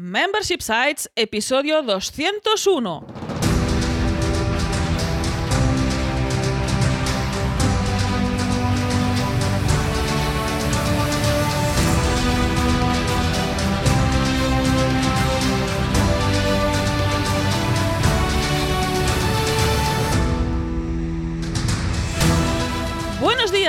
[0.00, 3.27] Membership Sites, episodio 201.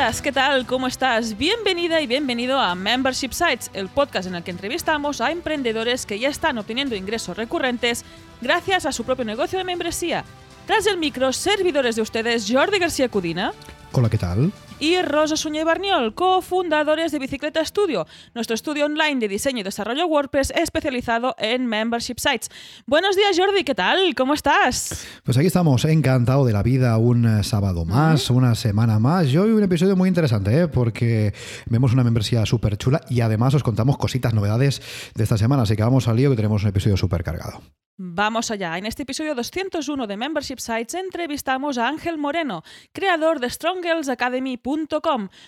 [0.10, 0.66] Días, ¿qué tal?
[0.66, 1.38] ¿Cómo estás?
[1.38, 6.18] Bienvenida y bienvenido a Membership Sites, el podcast en el que entrevistamos a emprendedores que
[6.18, 8.04] ya están obteniendo ingresos recurrentes
[8.42, 10.25] gracias a su propio negocio de membresía.
[10.65, 13.54] Tras el micro, servidores de ustedes Jordi García Cudina
[13.92, 14.51] Hola, ¿qué tal?
[14.79, 20.07] Y Rosa Suñé Barniol, cofundadores de Bicicleta Studio, nuestro estudio online de diseño y desarrollo
[20.07, 22.50] WordPress especializado en membership sites.
[22.86, 24.15] Buenos días, Jordi, ¿qué tal?
[24.15, 25.06] ¿Cómo estás?
[25.23, 29.28] Pues aquí estamos, encantado de la vida, un eh, sábado más, una semana más.
[29.28, 30.68] Y hoy un episodio muy interesante, ¿eh?
[30.68, 31.34] porque
[31.65, 34.81] vemos una membresía súper chula y además os contamos cositas, novedades
[35.14, 35.64] de esta semana.
[35.64, 37.61] Así que vamos al lío que tenemos un episodio súper cargado.
[38.02, 38.78] Vamos allá.
[38.78, 43.48] En este episodio 201 de Membership Sites entrevistamos a Ángel Moreno, creador de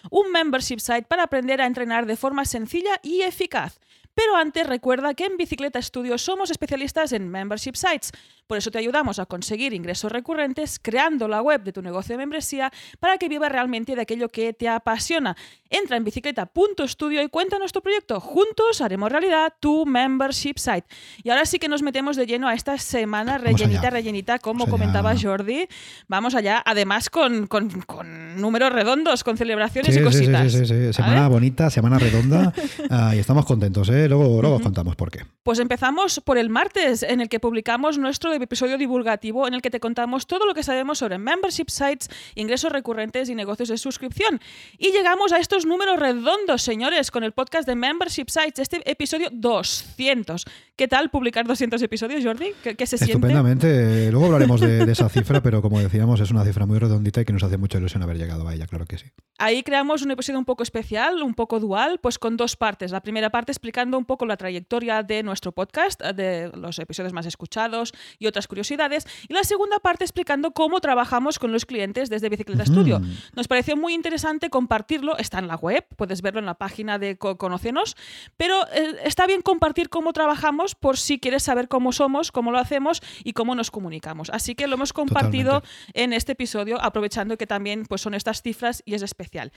[0.10, 3.80] Un membership site para aprender a entrenar de forma sencilla y eficaz.
[4.14, 8.12] Pero antes recuerda que en Bicicleta Studio somos especialistas en membership sites.
[8.48, 12.18] Por eso te ayudamos a conseguir ingresos recurrentes creando la web de tu negocio de
[12.18, 15.38] membresía para que viva realmente de aquello que te apasiona.
[15.70, 18.20] Entra en bicicleta.studio y cuéntanos tu proyecto.
[18.20, 20.86] Juntos haremos realidad tu membership site.
[21.24, 24.68] Y ahora sí que nos metemos de lleno a esta semana rellenita, rellenita, como Vamos
[24.68, 24.72] allá.
[24.72, 25.68] comentaba Jordi.
[26.10, 30.52] Vamos allá, además con, con- con números redondos, con celebraciones Sí, y sí, sí, cositas.
[30.52, 30.74] sí, sí, sí.
[30.74, 30.94] ¿vale?
[30.94, 32.52] Semana bonita, semana redonda
[32.90, 34.01] ah, y estamos contentos, ¿eh?
[34.08, 35.26] Luego, luego os contamos por qué.
[35.44, 39.70] Pues empezamos por el martes, en el que publicamos nuestro episodio divulgativo, en el que
[39.70, 44.40] te contamos todo lo que sabemos sobre membership sites, ingresos recurrentes y negocios de suscripción.
[44.78, 49.30] Y llegamos a estos números redondos, señores, con el podcast de membership sites, este episodio
[49.32, 50.46] 200.
[50.82, 52.54] ¿Qué tal publicar 200 episodios, Jordi?
[52.64, 53.12] ¿Qué, qué se siente?
[53.14, 54.10] Estupendamente.
[54.12, 57.26] Luego hablaremos de, de esa cifra, pero como decíamos, es una cifra muy redondita y
[57.26, 59.06] que nos hace mucha ilusión haber llegado a ella, claro que sí.
[59.38, 62.90] Ahí creamos un episodio un poco especial, un poco dual, pues con dos partes.
[62.92, 67.28] La primera parte explicando un poco la trayectoria de nuestro podcast, de los episodios más
[67.28, 69.06] escuchados y otras curiosidades.
[69.30, 73.02] Y la segunda parte explicando cómo trabajamos con los clientes desde Bicicleta Studio.
[73.36, 75.16] Nos pareció muy interesante compartirlo.
[75.20, 77.96] Está en la web, puedes verlo en la página de Co- Conócenos.
[78.38, 82.60] Pero eh, está bien compartir cómo trabajamos por si quieres saber cómo somos, cómo lo
[82.60, 84.30] hacemos y cómo nos comunicamos.
[84.30, 86.04] Así que lo hemos compartido Totalmente.
[86.04, 89.52] en este episodio, aprovechando que también pues, son estas cifras y es especial.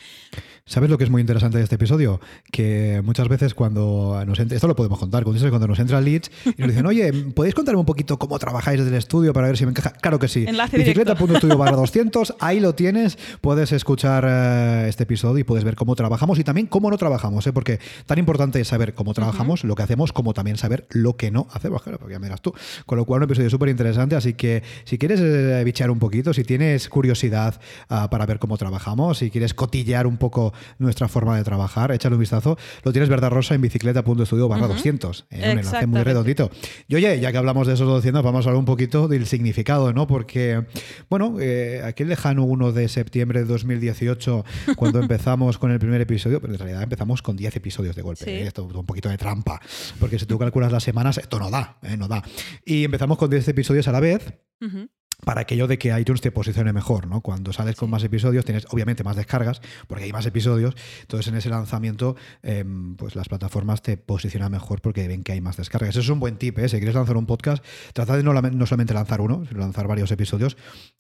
[0.65, 2.21] ¿Sabes lo que es muy interesante de este episodio?
[2.51, 6.61] Que muchas veces cuando nos entra, esto lo podemos contar, cuando nos entra leads y
[6.61, 9.65] nos dicen, oye, ¿podéis contarme un poquito cómo trabajáis desde el estudio para ver si
[9.65, 9.91] me encaja?
[9.91, 10.47] Claro que sí.
[10.73, 15.95] Bicicleta.studio barra 200, ahí lo tienes, puedes escuchar eh, este episodio y puedes ver cómo
[15.95, 17.53] trabajamos y también cómo no trabajamos, ¿eh?
[17.53, 21.31] porque tan importante es saber cómo trabajamos, lo que hacemos, como también saber lo que
[21.31, 22.55] no hacemos, claro, porque ya me dirás tú.
[22.87, 26.32] Con lo cual, un episodio súper interesante, así que si quieres eh, bichear un poquito,
[26.32, 31.37] si tienes curiosidad ah, para ver cómo trabajamos, si quieres cotillar un poco nuestra forma
[31.37, 32.56] de trabajar, échale un vistazo.
[32.83, 36.50] Lo tienes Verdad Rosa en bicicleta.studio barra 200, eh, un enlace muy redondito.
[36.88, 39.93] Y oye, ya que hablamos de esos 200, vamos a hablar un poquito del significado,
[39.93, 40.06] ¿no?
[40.06, 40.65] Porque,
[41.10, 44.44] bueno, eh, aquel lejano 1 de septiembre de 2018,
[44.77, 48.25] cuando empezamos con el primer episodio, pero en realidad empezamos con 10 episodios de golpe.
[48.25, 48.31] Sí.
[48.31, 48.47] ¿eh?
[48.47, 49.60] Esto es un poquito de trampa,
[49.99, 51.97] porque si tú calculas las semanas, esto no da, ¿eh?
[51.97, 52.22] no da.
[52.65, 54.89] Y empezamos con 10 episodios a la vez, Ujú.
[55.25, 57.21] Para aquello de que iTunes te posicione mejor, ¿no?
[57.21, 61.37] Cuando sales con más episodios tienes obviamente más descargas, porque hay más episodios, entonces en
[61.37, 65.91] ese lanzamiento em, pues las plataformas te posicionan mejor porque ven que hay más descargas.
[65.91, 66.69] Eso es un buen tip, ¿eh?
[66.69, 69.87] Si quieres lanzar un podcast, trata de no, la- no solamente lanzar uno, sino lanzar
[69.87, 70.57] varios episodios,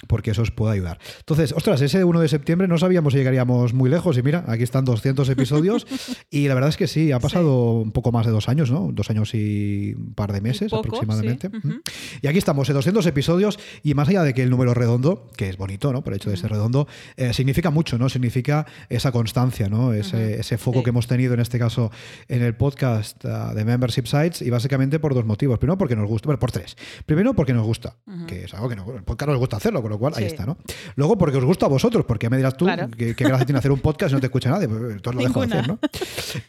[0.08, 0.98] porque eso os puede ayudar.
[1.18, 4.62] Entonces, ostras, ese 1 de septiembre no sabíamos si llegaríamos muy lejos y mira, aquí
[4.62, 5.86] están 200 episodios
[6.30, 8.88] y la verdad es que sí, ha pasado un poco más de dos años, ¿no?
[8.92, 11.50] Dos años y un par de meses poco, aproximadamente.
[11.62, 11.80] sí.
[12.22, 15.56] Y aquí estamos, en 200 episodios, y más de que el número redondo, que es
[15.56, 16.02] bonito, ¿no?
[16.04, 16.86] Por el hecho de ser redondo,
[17.16, 18.08] eh, significa mucho, ¿no?
[18.08, 19.92] Significa esa constancia, ¿no?
[19.92, 20.84] Ese, ese foco Sí.
[20.84, 21.90] que hemos tenido en este caso
[22.28, 25.58] en el podcast ah, de Membership Sites, y básicamente por dos motivos.
[25.58, 26.76] Primero, porque nos gusta, bueno, por tres.
[27.06, 27.96] Primero, porque nos gusta,
[28.26, 30.46] que es algo que no, el podcast nos gusta hacerlo, con lo cual ahí está,
[30.46, 30.56] ¿no?
[30.96, 32.88] Luego, porque os gusta a vosotros, porque ya me dirás tú Claro.
[32.90, 35.28] que, que gracia tiene hacer un podcast y no te escucha nadie, pues entonces lo
[35.28, 35.78] dejo de hacer, ¿no?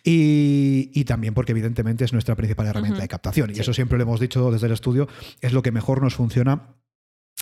[0.03, 3.51] Y, y también porque evidentemente es nuestra principal herramienta de captación.
[3.55, 5.07] Y eso siempre lo hemos dicho desde el estudio,
[5.41, 6.75] es lo que mejor nos funciona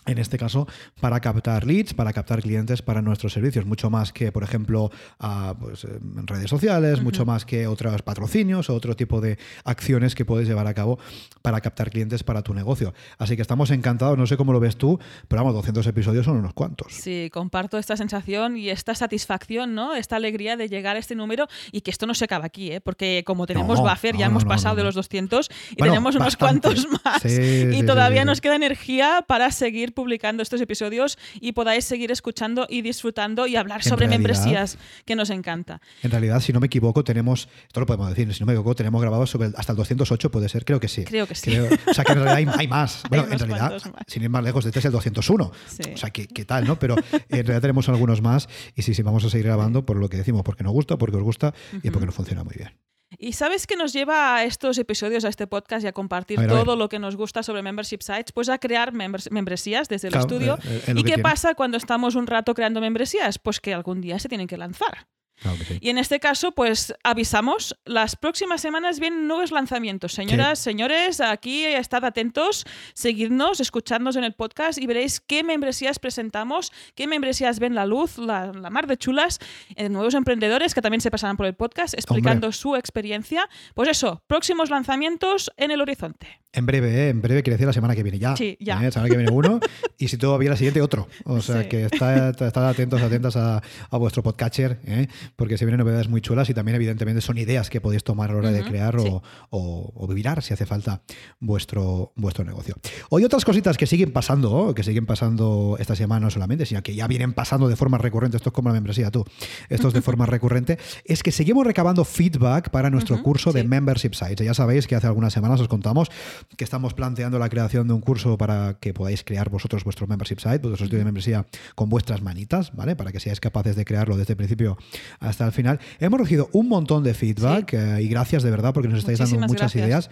[0.06, 0.68] en este caso,
[1.00, 5.56] para captar leads, para captar clientes para nuestros servicios, mucho más que, por ejemplo, a,
[5.60, 10.26] pues, en redes sociales, mucho más que otros patrocinios o otro tipo de acciones que
[10.26, 11.00] puedes llevar a cabo
[11.42, 12.94] para captar clientes para tu negocio.
[13.18, 16.38] Así que estamos encantados, no sé cómo lo ves tú, pero vamos, 200 episodios son
[16.38, 16.94] unos cuantos.
[16.94, 19.96] Sí, comparto esta sensación y esta satisfacción, ¿no?
[19.96, 22.82] Esta alegría de llegar a este número y que esto no se acaba aquí, ¿eh?
[22.82, 26.16] Porque como tenemos No, buffer, ya no, hemos pasado de los 200 y Bueno, tenemos
[26.16, 26.68] unos bastante.
[26.68, 27.22] cuantos más.
[27.22, 27.30] Sí,
[27.72, 32.12] y sí, todavía sí, nos queda energía para seguir publicando estos episodios y podáis seguir
[32.12, 35.82] escuchando y disfrutando y hablar En sobre realidad- membresías, que nos encanta.
[36.02, 38.76] En realidad, si no me equivoco, tenemos, esto lo podemos decir, si no me equivoco,
[38.76, 41.04] tenemos grabado sobre el- hasta el 208, puede ser, creo que sí.
[41.04, 41.52] Creo que sí.
[41.52, 43.04] Creo- o sea, que en realidad hay, hay más.
[43.10, 43.74] Bueno, en realidad,
[44.08, 45.52] sin ir más lejos, este es el 201.
[45.68, 45.92] Sí.
[45.94, 46.80] O sea, ¿qué, qué tal, no?
[46.80, 50.10] Pero en realidad tenemos algunos más y sí, sí, vamos a seguir grabando por lo
[50.10, 51.54] que decimos, porque nos gusta, porque os gusta
[51.84, 52.72] y porque nos funciona muy bien.
[53.18, 56.42] ¿Y sabes qué nos lleva a estos episodios, a este podcast y a compartir A
[56.42, 56.64] ver, a ver.
[56.64, 58.32] todo lo que nos gusta sobre membership sites?
[58.34, 60.58] Pues a crear members- membresías desde el Claro, estudio.
[60.64, 63.40] eh, eh, ¿Y que qué pasa cuando estamos un rato creando membresías?
[63.40, 65.08] Pues que algún día se tienen que lanzar.
[65.44, 65.78] Claro que sí.
[65.82, 70.14] Y en este caso, pues avisamos, las próximas semanas vienen nuevos lanzamientos.
[70.14, 76.72] Señoras, señores, aquí estad atentos, seguidnos, escuchadnos en el podcast y veréis qué membresías presentamos,
[76.96, 79.40] qué membresías ven la luz, la, la mar de chulas,
[79.76, 83.50] eh, nuevos emprendedores que también se pasarán por el podcast explicando su experiencia.
[83.76, 86.40] Pues eso, próximos lanzamientos en el horizonte.
[86.56, 87.10] En breve, ¿eh?
[87.10, 88.36] en breve quiere decir la semana que viene ya.
[88.38, 88.80] Sí, ya.
[88.80, 88.84] ¿eh?
[88.86, 89.60] La semana que viene uno
[89.98, 91.08] y si todo va bien la siguiente otro.
[91.26, 91.70] O sea Sí.
[91.70, 95.08] que estad, estad atentos, atentas a, a vuestro podcatcher, ¿eh?
[95.36, 98.34] Porque se vienen novedades muy chulas y también evidentemente son ideas que podéis tomar a
[98.34, 99.08] la hora de crear sí.
[99.10, 101.02] o, o, o virar si hace falta
[101.40, 102.76] vuestro, vuestro negocio.
[103.10, 106.96] Hoy otras cositas que siguen pasando, que siguen pasando esta semana no solamente, sino que
[106.96, 109.26] ya vienen pasando de forma recurrente, esto es como la membresía tú,
[109.70, 113.64] esto es de forma recurrente, es que seguimos recabando feedback para nuestro curso de.
[113.74, 114.46] Membership Sites.
[114.46, 116.10] Ya sabéis que hace algunas semanas os contamos
[116.58, 120.40] que estamos planteando la creación de un curso para que podáis crear vosotros vuestro membership
[120.40, 121.46] site, vuestro sitio de membresía
[121.76, 122.96] con vuestras manitas, ¿vale?
[122.96, 124.78] Para que seáis capaces de crearlo desde el principio
[125.20, 125.80] hasta el final.
[126.00, 129.40] Hemos recibido un montón de feedback eh, y gracias de verdad porque nos estáis dando
[129.40, 129.86] muchas gracias.
[129.86, 130.10] ideas.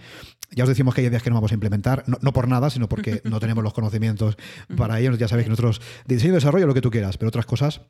[0.50, 2.70] Ya os decimos que hay ideas que no vamos a implementar, no, no por nada,
[2.70, 4.36] sino porque no tenemos los conocimientos
[4.76, 5.14] para ello.
[5.14, 7.82] Ya sabéis que nosotros diseño y desarrollo lo que tú quieras, pero otras cosas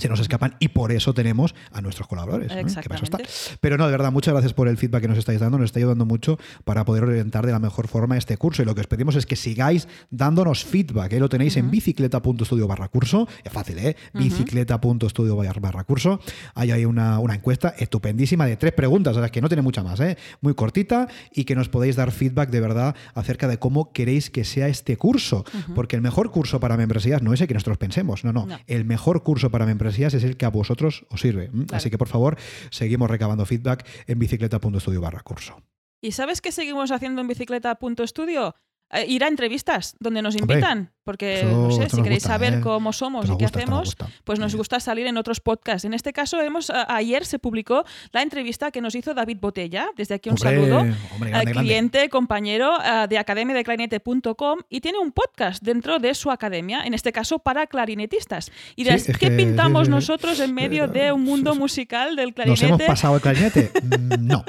[0.00, 2.50] se nos escapan y por eso tenemos a nuestros colaboradores.
[2.50, 2.56] ¿no?
[2.82, 3.18] Que para eso está.
[3.18, 3.58] Exactamente.
[3.60, 5.78] Pero no, de verdad, muchas gracias por el feedback que nos estáis dando, nos está
[5.78, 8.62] ayudando mucho para poder orientar de la mejor forma este curso.
[8.62, 11.12] Y lo que os pedimos es que sigáis dándonos feedback.
[11.12, 11.20] ¿eh?
[11.20, 13.28] Lo tenéis en bicicleta.studio barra curso.
[13.44, 13.96] Es fácil, ¿eh?
[14.14, 16.20] Bicicleta.studio barra curso.
[16.54, 19.82] Hay ahí una, una encuesta estupendísima de tres preguntas, o sea, que no tiene mucha
[19.82, 20.16] más, ¿eh?
[20.40, 24.44] Muy cortita y que nos podéis dar feedback de verdad acerca de cómo queréis que
[24.44, 25.44] sea este curso.
[25.74, 28.46] Porque el mejor curso para membresías no es el que nosotros pensemos, no, no.
[28.46, 28.58] No.
[28.66, 31.46] El mejor curso para membresías es el que a vosotros os sirve.
[31.46, 31.66] ¿m?
[31.66, 31.76] Claro.
[31.76, 32.36] Así que por favor,
[32.70, 35.62] seguimos recabando feedback en bicicleta.studio barra curso.
[36.02, 38.54] ¿Y sabes qué seguimos haciendo en bicicleta.studio?
[38.92, 42.22] Eh, ir a entrevistas donde nos Hombre, invitan, porque eso- no sé, si nos queréis
[42.22, 42.60] gusta, saber ¿eh?
[42.60, 44.08] cómo somos y nos qué gusta, nos hacemos, gusta.
[44.24, 45.84] pues nos gusta salir en otros podcasts.
[45.84, 49.88] En este caso, hemos ayer se publicó la entrevista que nos hizo David Botella.
[49.96, 50.78] Desde aquí un Hombre, saludo.
[50.78, 51.52] hombre, grande, eh, grande.
[51.60, 52.70] cliente, compañero
[53.08, 58.52] de academiadeclarinete.com y tiene un podcast dentro de su academia, en este caso para clarinetistas.
[58.76, 62.34] Y Sí, ¿qué que- pintamos sí, nosotros en medio de un mundo musical del ¿Nos
[62.34, 62.64] clarinete?
[62.66, 63.70] hemos pasado el clarinete?
[63.82, 64.44] Mm, no.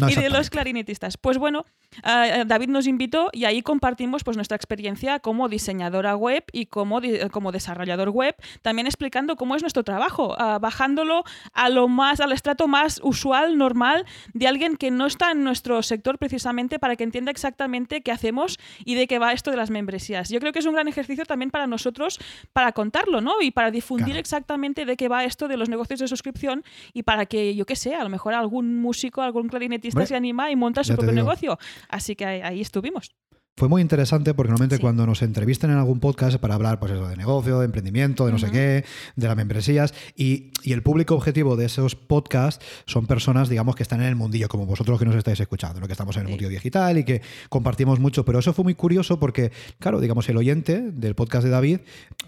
[0.00, 1.16] no y de los clarinetistas.
[1.16, 1.64] Pues bueno,
[2.02, 5.48] David nos invitó y ahí compartimos pues, nuestra experiencia como
[5.88, 10.58] diseñadora web y como, di- como desarrollador web, también explicando cómo es nuestro trabajo, ah,
[10.60, 11.24] bajándolo
[11.54, 14.04] a lo más, al estrato más usual, normal,
[14.34, 18.58] de alguien que no está en nuestro sector precisamente para que entienda exactamente qué hacemos
[18.84, 20.28] y de qué va esto de las membresías.
[20.30, 22.18] Yo creo que es un gran ejercicio también para nosotros
[22.52, 23.40] para contarlo, ¿no?
[23.40, 24.20] Y para difundir Claro.
[24.20, 27.76] exactamente de qué va esto de los negocios de suscripción y para que, yo qué
[27.76, 31.58] sé, a lo mejor algún músico, algún clarinetista se anima y monta su propio negocio.
[31.88, 33.10] Así que ahí estuvimos.
[33.58, 34.80] Fue muy interesante porque normalmente Sí.
[34.82, 38.30] cuando nos entrevistan en algún podcast para hablar pues eso, de negocio, de emprendimiento, de
[38.32, 38.84] no sé qué,
[39.16, 43.82] de las membresías, y, y el público objetivo de esos podcasts son personas, digamos, que
[43.82, 45.86] están en el mundillo, como vosotros que nos estáis escuchando, ¿no?
[45.86, 46.30] que estamos en el Sí.
[46.32, 48.24] mundillo digital y que compartimos mucho.
[48.24, 49.50] Pero eso fue muy curioso porque,
[49.80, 51.80] claro, digamos, el oyente del podcast de David,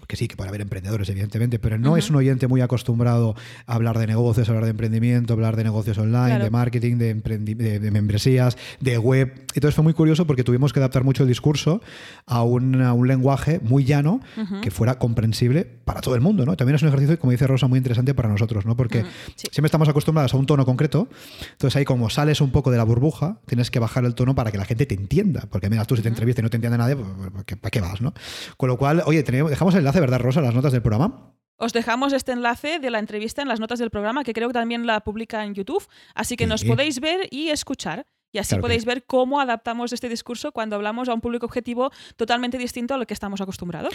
[0.07, 3.35] que sí, que puede haber emprendedores, evidentemente, pero no es un oyente muy acostumbrado
[3.65, 6.43] a hablar de negocios, a hablar de emprendimiento, a hablar de negocios online, Claro.
[6.43, 9.31] de marketing, de, de, de membresías, de web.
[9.53, 11.81] Entonces fue muy curioso porque tuvimos que adaptar mucho el discurso
[12.25, 14.21] a un, a un lenguaje muy llano
[14.61, 16.45] que fuera comprensible para todo el mundo.
[16.45, 16.55] ¿no?
[16.55, 18.75] También es un ejercicio, como dice Rosa, muy interesante para nosotros, ¿no?
[18.75, 19.03] porque
[19.35, 19.47] sí.
[19.51, 21.07] siempre estamos acostumbrados a un tono concreto.
[21.51, 24.51] Entonces ahí como sales un poco de la burbuja, tienes que bajar el tono para
[24.51, 25.47] que la gente te entienda.
[25.49, 27.81] Porque mira, tú si te entrevistas y no te entiende nadie, pues, pues, ¿para qué
[27.81, 28.01] vas?
[28.01, 28.13] ¿no?
[28.57, 31.33] Con lo cual, oye, tenemos, dejamos el enlace, ¿verdad, Rosa, las notas del programa?
[31.57, 34.53] Os dejamos este enlace de la entrevista en las notas del programa, que creo que
[34.53, 38.07] también la publica en YouTube, así que nos podéis ver y escuchar.
[38.31, 41.91] Y así Claro podéis ver cómo adaptamos este discurso cuando hablamos a un público objetivo
[42.15, 43.93] totalmente distinto a lo que estamos acostumbrados.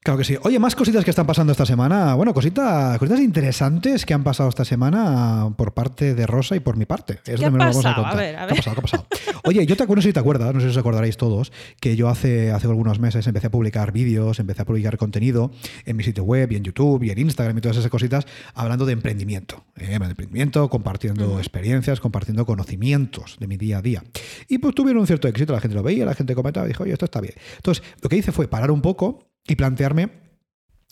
[0.00, 0.36] Claro que sí.
[0.42, 2.14] Oye, más cositas que están pasando esta semana.
[2.14, 6.76] Bueno, cositas, cositas interesantes que han pasado esta semana por parte de Rosa y por
[6.76, 7.20] mi parte.
[7.24, 7.88] Eso ¿Qué ha a pasado?
[7.88, 8.16] A contar.
[8.16, 8.56] ver, a ¿Qué ha ver.
[8.56, 8.74] pasado?
[8.74, 9.06] ¿Qué ha pasado?
[9.44, 12.08] Oye, yo te acuerdo si te acuerdas, no sé si os acordaréis todos, que yo
[12.08, 15.50] hace, hace algunos meses empecé a publicar vídeos, empecé a publicar contenido
[15.84, 18.86] en mi sitio web y en YouTube y en Instagram y todas esas cositas hablando
[18.86, 19.64] de emprendimiento.
[19.76, 19.86] ¿eh?
[19.86, 24.02] De emprendimiento, compartiendo experiencias, compartiendo conocimientos de mi día a día.
[24.48, 26.92] Y pues tuvieron un cierto éxito, la gente lo veía, la gente comentaba dijo, oye,
[26.92, 27.34] esto está bien.
[27.56, 30.21] Entonces, lo que hice fue parar un poco y plantearme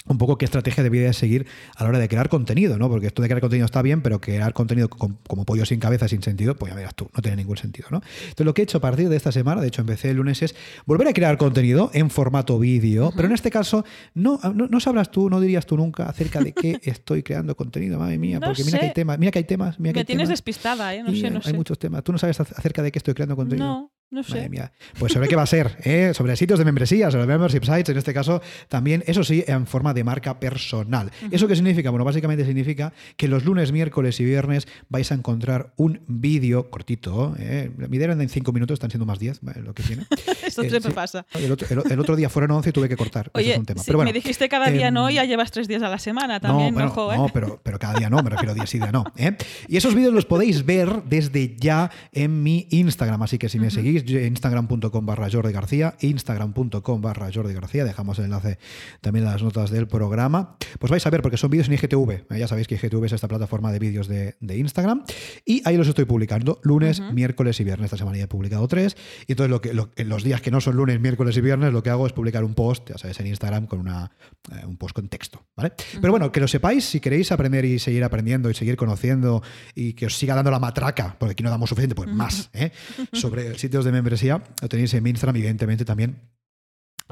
[0.07, 2.89] un poco qué estrategia debía seguir a la hora de crear contenido, ¿no?
[2.89, 6.09] Porque esto de crear contenido está bien, pero crear contenido com- como pollo sin cabeza,
[6.09, 8.01] sin sentido, pues ya verás tú, no tiene ningún sentido, ¿no?
[8.23, 10.43] Entonces lo que he hecho a partir de esta semana, de hecho empecé el lunes,
[10.43, 10.55] es
[10.87, 15.11] volver a crear contenido en formato vídeo, pero en este caso no, no, no sabrás
[15.11, 18.65] tú, no dirías tú nunca acerca de qué estoy creando contenido, madre mía, No porque
[18.65, 20.39] mira que hay temas, mira que hay temas, mira que Me hay tienes temas.
[20.39, 21.03] despistada, ¿eh?
[21.03, 21.53] No sé, hay- no hay sé.
[21.53, 22.03] muchos temas.
[22.03, 23.67] ¿Tú no sabes ac- acerca de qué estoy creando contenido?
[23.67, 24.49] No, no Madre sé.
[24.49, 24.73] mía.
[24.99, 26.13] Pues sobre qué va a ser, ¿eh?
[26.15, 29.95] sobre sitios de membresía, sobre membership sites, en este caso también, eso sí, en forma
[29.95, 31.11] de marca personal.
[31.31, 31.91] ¿Eso qué significa?
[31.91, 37.35] Bueno, básicamente significa que los lunes, miércoles y viernes vais a encontrar un vídeo cortito.
[37.39, 37.71] ¿eh?
[37.77, 39.63] Mi idea en 5 minutos, están siendo más 10, ¿vale?
[39.63, 40.05] lo que tiene.
[40.51, 40.95] Esto Eh, siempre sí.
[40.95, 41.27] pasa.
[41.35, 43.27] El otro, el- el otro día fueron 11 y tuve que cortar.
[43.27, 43.81] Eso Oye, es un tema.
[43.81, 45.89] sí, Pero bueno, me dijiste cada día no em, y ya llevas tres días a
[45.89, 47.17] la semana también, no, bueno, ojo, ¿eh?
[47.17, 49.05] no, pero, pero cada día no, me refiero a día sí, día no.
[49.17, 49.37] ¿eh?
[49.69, 53.23] Y esos vídeos los podéis ver desde ya en mi Instagram.
[53.23, 58.27] Así que si me seguís, instagram.com barra Jordi García, instagram.com barra Jordi García, dejamos el
[58.27, 58.59] enlace
[59.01, 60.57] también en las notas del programa.
[60.79, 62.11] Pues vais a ver, porque son vídeos en IGTV.
[62.11, 62.39] ¿eh?
[62.39, 65.05] Ya sabéis que IGTV es esta plataforma de vídeos de, de Instagram.
[65.45, 67.87] Y ahí los estoy publicando lunes, miércoles y viernes.
[67.87, 68.97] Esta semana ya he publicado tres.
[69.27, 71.83] Y entonces lo que, lo- los días que no son lunes, miércoles y viernes, lo
[71.83, 74.11] que hago es publicar un post, ya sabéis, en Instagram con una,
[74.53, 75.47] eh, un post con texto.
[75.57, 75.73] ¿vale?
[76.01, 79.43] Pero bueno, que lo sepáis, si queréis aprender y seguir aprendiendo y seguir conociendo
[79.75, 82.73] y que os siga dando la matraca, porque aquí no damos suficiente, pues más, ¿eh?
[83.13, 86.31] sobre sitios de membresía, lo tenéis en mi Instagram, evidentemente también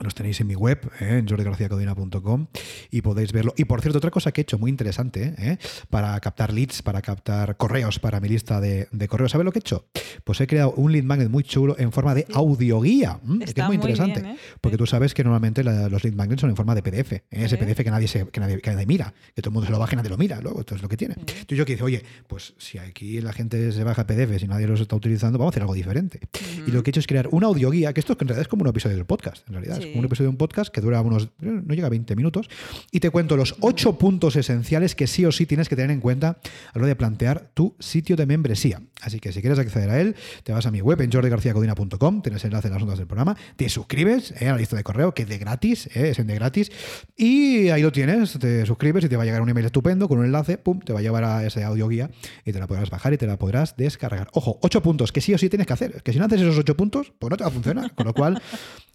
[0.03, 1.19] los tenéis en mi web, ¿eh?
[1.19, 2.47] en jordigarciacodina.com
[2.91, 3.55] y podéis verlo.
[3.57, 5.59] Y por cierto, otra cosa que he hecho muy interesante ¿eh?
[5.91, 9.33] para captar leads, para captar correos para mi lista de, de correos.
[9.33, 9.87] ¿Sabes lo que he hecho?
[10.25, 13.39] Pues he creado un lead magnet muy chulo en forma de audioguía, ¿m?
[13.39, 14.21] que es Está muy muy interesante.
[14.23, 14.39] bien, ¿eh?
[14.61, 14.79] Porque Sí.
[14.79, 17.13] tú sabes que normalmente la- los lead magnets son en forma de PDF.
[17.13, 17.25] ¿eh?
[17.31, 17.57] Ese Sí.
[17.57, 19.79] PDF que nadie, se, que, nadie, que nadie mira, que todo el mundo se lo
[19.79, 20.41] baja y nadie lo mira.
[20.41, 21.15] Luego, esto es lo que tiene.
[21.19, 24.67] Entonces yo que dice, oye, pues si aquí la gente se baja PDF y nadie
[24.67, 26.21] los está utilizando, vamos a hacer algo diferente.
[26.67, 28.63] Y lo que he hecho es crear una audioguía, que esto en realidad es como
[28.63, 29.79] un episodio del podcast, en realidad.
[29.79, 32.49] Es Un episodio de un podcast que dura unos, no llega a 20 minutos,
[32.91, 36.01] y te cuento los ocho puntos esenciales que sí o sí tienes que tener en
[36.01, 36.39] cuenta
[36.73, 38.81] a hora de plantear tu sitio de membresía.
[39.01, 42.43] Así que si quieres acceder a él, te vas a mi web en jordigarciacodina.com, tienes
[42.45, 45.15] el enlace en las notas del programa, te suscribes eh, a la lista de correo,
[45.15, 46.73] que es de gratis, eh, es en de gratis,
[47.17, 50.19] y ahí lo tienes, te suscribes y te va a llegar un email estupendo con
[50.19, 52.11] un enlace, pum, te va a llevar a ese audioguía
[52.45, 54.29] y te la podrás bajar y te la podrás descargar.
[54.33, 56.59] Ojo, ocho puntos que sí o sí tienes que hacer, que si no haces esos
[56.59, 57.95] ocho puntos, pues no te va a funcionar.
[57.95, 58.41] Con lo cual,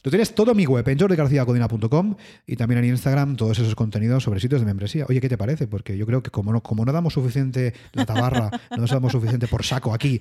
[0.02, 2.16] tú tienes todo mi web en jordigarciacodina.com
[2.48, 5.06] y también en Instagram todos esos contenidos sobre sitios de membresía.
[5.10, 5.68] Oye, ¿qué te parece?
[5.68, 9.12] Porque yo creo que como no, como no damos suficiente la tabarra, no nos damos
[9.12, 10.20] suficiente por saco aquí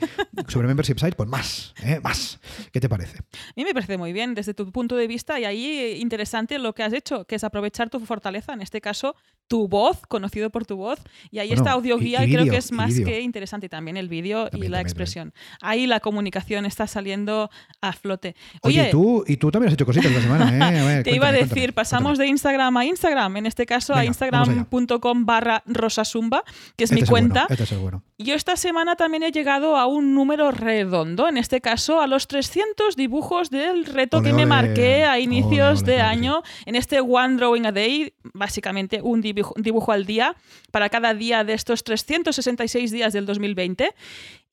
[0.49, 2.01] sobre membership site, pues más, ¿eh?
[2.03, 2.39] más.
[2.73, 3.19] ¿Qué te parece?
[3.19, 6.59] A mí me parece muy bien desde tu punto de vista y ahí eh, interesante
[6.59, 9.15] lo que has hecho, que es aprovechar tu fortaleza, en este caso
[9.49, 10.99] tu voz, conocido por tu voz,
[11.31, 14.09] y ahí Bueno, esta audioguía y- y creo que es más que interesante también el
[14.09, 15.35] vídeo y También, la también, expresión.
[15.61, 17.51] Ahí la comunicación está saliendo
[17.83, 18.35] a flote.
[18.63, 20.63] Oye, Oye, y, tú, y tú también has hecho cositas esta semana, ¿eh?
[20.63, 23.95] A ver, te iba a decir, cuéntame, pasamos de Instagram a Instagram, en este caso
[23.95, 26.45] a Venga, instagram.com barra rosasumba,
[26.77, 27.47] que es mi Este el cuenta.
[27.49, 28.03] bueno, este es el bueno.
[28.19, 32.29] Yo esta semana también he llegado a un número redondo, en este caso a los
[32.29, 34.47] 300 dibujos del reto Ole, que me ole.
[34.47, 39.55] marqué a inicios ole, de año en este One Drawing a Day, básicamente un dibujo,
[39.57, 40.37] un dibujo al día
[40.71, 43.93] para cada día de estos 366 días del 2020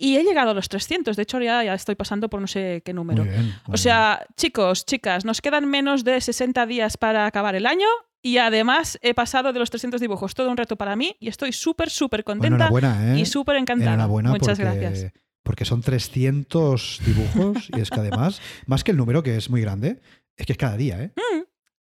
[0.02, 2.82] y he llegado a los 300, de hecho ya, ya estoy pasando por no sé
[2.86, 3.26] qué número.
[3.26, 7.56] Muy bien, muy O sea, chicos, chicas, nos quedan menos de 60 días para acabar
[7.56, 7.86] el año
[8.22, 11.52] y además he pasado de los 300 dibujos, todo un reto para mí y estoy
[11.52, 13.20] súper, súper Bueno, contenta enhorabuena, ¿eh?
[13.20, 13.94] y súper encantada.
[13.94, 15.14] Enhorabuena Muchas porque, gracias.
[15.44, 19.60] Porque son 300 dibujos y es que además, más que el número, que es muy
[19.60, 20.00] grande,
[20.38, 21.12] es que es cada día, ¿eh?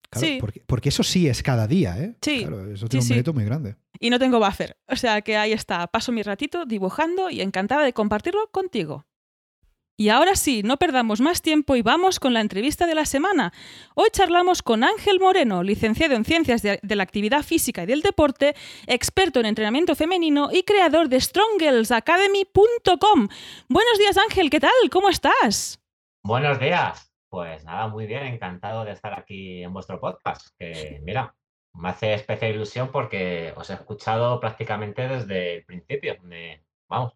[0.09, 0.37] Claro, sí.
[0.39, 2.15] porque, porque eso sí es cada día, ¿eh?
[2.21, 3.13] Sí, Claro, eso sí, tiene un sí.
[3.13, 3.75] mérito muy grande.
[3.99, 4.77] Y no tengo buffer.
[4.87, 5.85] O sea que ahí está.
[5.87, 9.05] Paso mi ratito dibujando y encantada de compartirlo contigo.
[9.99, 13.51] Y ahora sí, no perdamos más tiempo y vamos con la entrevista de la semana.
[13.95, 18.03] Hoy charlamos con Ángel Moreno, licenciado en Ciencias de, de la Actividad Física y del
[18.03, 23.27] Deporte, experto en entrenamiento femenino y creador de StrongGirlsAcademy.com.
[23.69, 24.69] Buenos días Ángel, ¿qué tal?
[24.91, 25.79] ¿Cómo estás?
[26.23, 27.06] Buenos días.
[27.29, 30.47] Pues nada, muy bien, encantado de estar aquí en vuestro podcast.
[30.57, 31.35] Que mira,
[31.73, 37.13] me hace especial ilusión porque os he escuchado prácticamente desde el principio, de- vamos,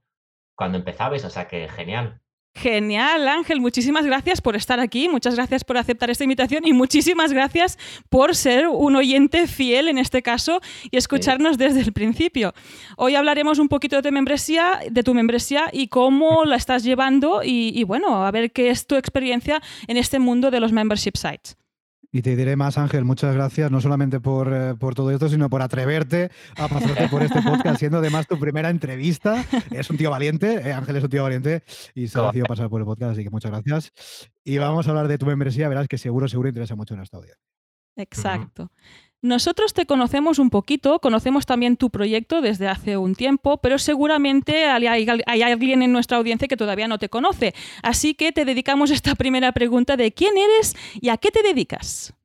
[0.56, 2.22] cuando empezabais, o sea que genial.
[2.54, 3.62] Genial, Ángel.
[3.62, 7.80] Muchísimas gracias por estar aquí, muchas gracias por aceptar esta invitación y muchísimas gracias
[8.10, 10.60] por ser un oyente fiel en este caso
[10.92, 12.54] y escucharnos desde el principio.
[12.98, 17.42] Hoy hablaremos un poquito de tu membresía, de tu membresía y cómo la estás llevando
[17.42, 21.16] y, y bueno, a ver qué es tu experiencia en este mundo de los membership
[21.16, 21.61] sites.
[22.14, 25.50] Y te diré más, Ángel, muchas gracias, no solamente por, eh, por, todo esto, sino
[25.50, 29.46] por atreverte a pasarte por este podcast, siendo además tu primera entrevista.
[29.72, 31.64] Es un tío valiente, eh, Ángel es un tío valiente
[31.96, 33.94] y se ha decidido pasar por el podcast, así que muchas gracias.
[34.44, 37.16] Y vamos a hablar de tu membresía, verás que seguro, seguro interesa mucho en esta
[37.16, 37.42] audiencia.
[37.96, 38.72] Exacto.
[39.22, 44.66] Nosotros te conocemos un poquito, conocemos también tu proyecto desde hace un tiempo, pero seguramente
[44.66, 44.88] hay,
[45.44, 47.54] alguien en nuestra audiencia que todavía no te conoce.
[47.84, 52.16] Así que te dedicamos esta primera pregunta de quién eres y a qué te dedicas.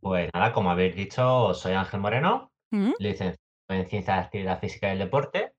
[0.00, 2.92] Pues nada, como habéis dicho, soy Ángel Moreno, ¿Mm?
[3.00, 3.38] licenciado
[3.70, 5.52] en Ciencias de Actividad Física y el Deporte.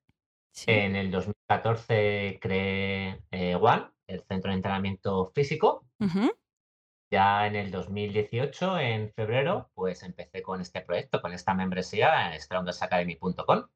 [0.65, 5.83] En el 2014 creé eh, One, el Centro de Entrenamiento Físico.
[7.09, 12.41] Ya en el 2018, en febrero, pues empecé con este proyecto, con esta membresía en
[12.41, 13.67] strongersacademy.com.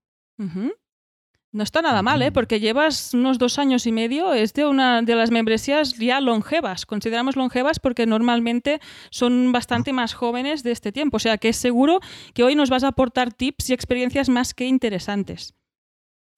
[1.54, 2.32] No está nada mal, ¿eh?
[2.32, 6.86] porque llevas unos dos años y medio, es de una de las membresías ya longevas.
[6.86, 11.18] Consideramos longevas porque normalmente son bastante más jóvenes de este tiempo.
[11.18, 12.00] O sea que es seguro
[12.34, 15.54] que hoy nos vas a aportar tips y experiencias más que interesantes.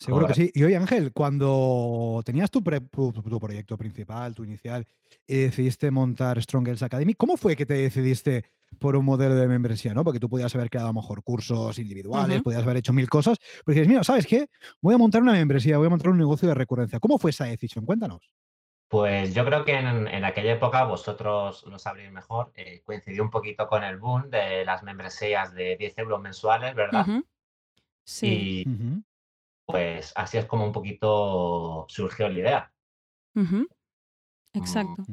[0.04, 0.52] Seguro que sí.
[0.54, 4.86] Y oye, Ángel, cuando tenías tu, proyecto principal, tu inicial,
[5.26, 8.44] y decidiste montar Strong Girls Academy, ¿cómo fue que te decidiste
[8.80, 9.94] por un modelo de membresía?
[9.94, 10.04] ¿no?
[10.04, 13.38] Porque tú podías haber creado a lo mejor cursos individuales, podías haber hecho mil cosas,
[13.64, 14.50] pero dices, mira, ¿sabes qué?
[14.82, 17.00] Voy a montar una membresía, voy a montar un negocio de recurrencia.
[17.00, 17.86] ¿Cómo fue esa decisión?
[17.86, 18.30] Cuéntanos.
[18.90, 23.68] Pues yo creo que en, aquella época, vosotros lo sabréis mejor, eh, coincidió un poquito
[23.70, 27.06] con el boom de las membresías de 10 euros mensuales, ¿verdad?
[28.04, 28.66] Sí
[29.66, 32.74] pues así es como un poquito surgió la idea.
[34.54, 35.04] Exacto.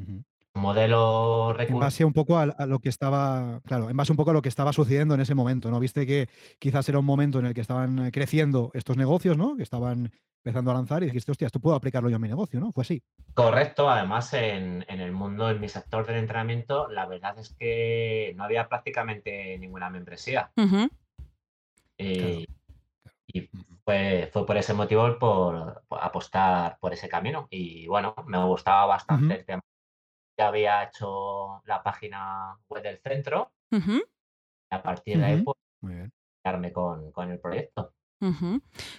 [0.55, 4.35] Modelo En base un poco a, lo que estaba, claro, en base un poco a
[4.35, 5.79] lo que estaba sucediendo en ese momento, ¿no?
[5.79, 6.29] Viste que
[6.59, 9.57] quizás era un momento en el que estaban creciendo estos negocios, ¿no?
[9.57, 10.11] Que estaban
[10.43, 12.73] empezando a lanzar y dijiste, hostia, esto puedo aplicarlo yo a mi negocio, ¿no?
[12.73, 13.03] Fue así.
[13.35, 18.45] Correcto, además en, el mundo, en mi sector del entrenamiento, la verdad es que no
[18.45, 20.51] había prácticamente ninguna membresía.
[21.97, 22.47] Eh,
[23.33, 23.51] y
[23.85, 27.47] fue, fue por ese motivo por, apostar por ese camino.
[27.51, 29.63] Y bueno, me gustaba bastante el tema.
[30.39, 33.53] Ya había hecho la página web del centro.
[34.71, 35.57] A partir de ahí, pues,
[36.43, 37.93] quedarme con, con el proyecto.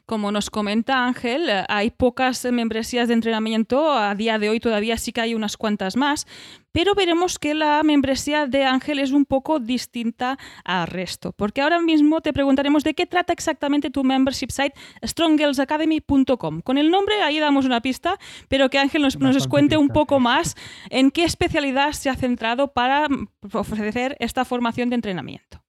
[0.08, 4.98] Como nos comenta Ángel, eh, hay pocas membresías de entrenamiento, a día de hoy todavía
[4.98, 6.26] sí que hay unas cuantas más,
[6.72, 11.80] pero veremos que la membresía de Ángel es un poco distinta al resto, porque ahora
[11.80, 16.62] mismo te preguntaremos de qué trata exactamente tu membership site stronggirlsacademy.com.
[16.62, 20.20] Con el nombre ahí damos una pista, pero que Ángel nos, nos cuente un poco
[20.20, 20.56] más
[20.90, 25.61] en qué especialidad se ha centrado para mm, ofrecer esta formación de entrenamiento.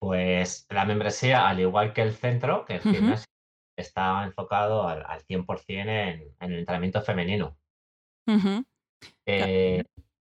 [0.00, 3.26] Pues la membresía, al igual que el centro, que el gimnasio,
[3.76, 7.56] está enfocado al, 100% en, el entrenamiento femenino.
[9.26, 9.84] Eh,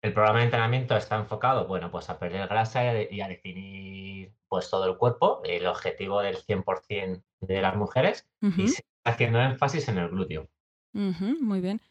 [0.01, 4.69] el programa de entrenamiento está enfocado, bueno, pues a perder grasa y a, definir pues
[4.69, 10.10] todo el cuerpo, el objetivo del 100% de las mujeres, y haciendo énfasis en el
[10.10, 10.47] glúteo.
[10.93, 11.82] muy bien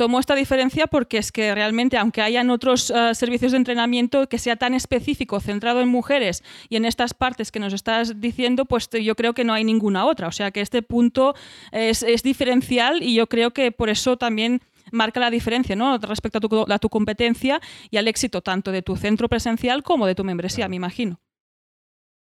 [0.00, 4.38] tomo esta diferencia porque es que realmente, aunque hayan otros eh, servicios de entrenamiento que
[4.38, 8.88] sea tan específico, centrado en mujeres y en estas partes que nos estás diciendo, pues
[8.88, 10.26] yo creo que no hay ninguna otra.
[10.26, 11.34] O sea que este punto
[11.70, 15.98] es, diferencial y yo creo que por eso también marca la diferencia ¿no?
[15.98, 17.60] respecto a tu, a tu, competencia
[17.90, 21.20] y al éxito tanto de tu centro presencial como de tu membresía, me imagino.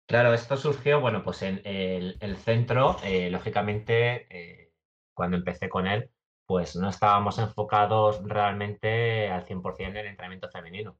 [0.08, 4.72] Claro, esto surgió, bueno, pues en el, centro, eh, lógicamente, eh,
[5.14, 6.10] cuando empecé con él,
[6.50, 10.98] pues no estábamos enfocados realmente al 100% en el entrenamiento femenino.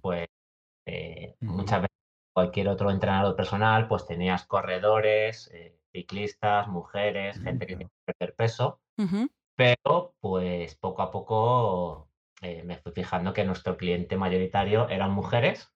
[0.00, 0.26] Pues
[0.84, 1.96] eh, muchas veces
[2.34, 8.80] cualquier otro entrenador personal, pues tenías corredores, eh, ciclistas, mujeres, gente que quiere perder peso,
[9.54, 12.08] pero pues poco a poco
[12.42, 15.70] eh, me fui fijando que nuestro cliente mayoritario eran mujeres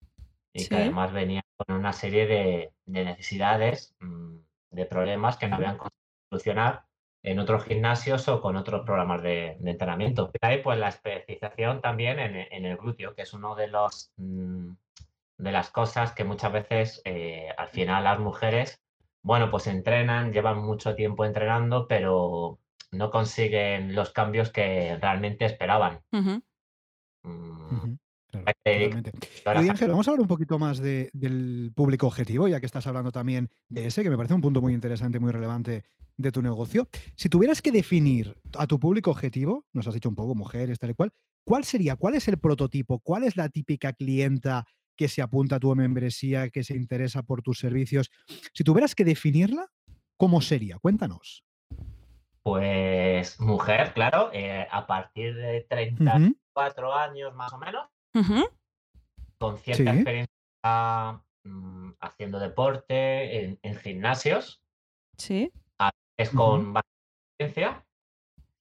[0.53, 4.38] y que además venían con una serie de, necesidades, mm,
[4.72, 6.85] de problemas que no habían conseguido solucionar
[7.25, 10.31] en otros gimnasios o con otros programas de, entrenamiento.
[10.43, 14.73] Hay pues la especialización también en, el glúteo, que es uno de los mm,
[15.39, 18.81] de las cosas que muchas veces eh, al final las mujeres,
[19.23, 22.59] bueno, pues entrenan, llevan mucho tiempo entrenando, pero
[22.93, 26.01] no consiguen los cambios que realmente esperaban.
[26.13, 27.97] Mm.
[28.40, 29.12] Totalmente.
[29.47, 33.12] Oye, Ángel, vamos a hablar un poquito más del público objetivo, ya que estás hablando
[33.12, 35.85] también de ese, que me parece un punto muy interesante, muy relevante
[36.16, 36.88] de tu negocio.
[37.16, 40.90] Si tuvieras que definir a tu público objetivo, nos has dicho un poco mujeres, tal
[40.90, 41.12] y cual,
[41.44, 41.97] ¿cuál sería?
[41.97, 43.01] ¿Cuál es el prototipo?
[43.01, 44.64] ¿Cuál es la típica clienta
[44.97, 48.11] que se apunta a tu membresía, que se interesa por tus servicios?
[48.53, 49.66] Si tuvieras que definirla,
[50.16, 50.79] ¿cómo sería?
[50.79, 51.44] Cuéntanos.
[52.42, 57.88] Pues mujer, claro, eh, a partir de 34 años más o menos,
[59.38, 64.62] con cierta experiencia mm, haciendo deporte en, gimnasios.
[65.16, 65.53] Sí.
[66.16, 66.90] Es con bastante
[67.38, 67.85] experiencia,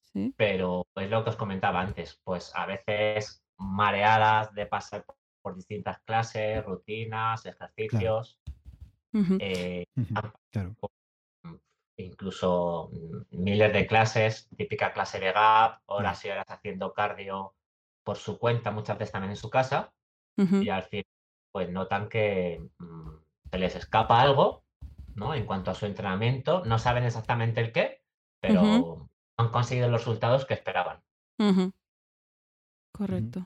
[0.01, 0.33] sí.
[0.35, 5.05] pero es lo que os comentaba antes, pues a veces mareadas de pasar
[5.41, 8.39] por distintas clases, rutinas, ejercicios.
[9.39, 9.85] Eh,
[11.97, 17.53] incluso mm, miles de clases, típica clase de gap, horas y horas haciendo cardio
[18.03, 19.93] por su cuenta, muchas veces también en su casa,
[20.35, 21.03] y al fin
[21.51, 23.09] pues notan que mm,
[23.51, 24.63] se les escapa algo,
[25.15, 25.35] ¿no?
[25.35, 28.01] En cuanto a su entrenamiento, no saben exactamente el qué,
[28.39, 31.01] pero han conseguido los resultados que esperaban.
[32.91, 33.45] Correcto.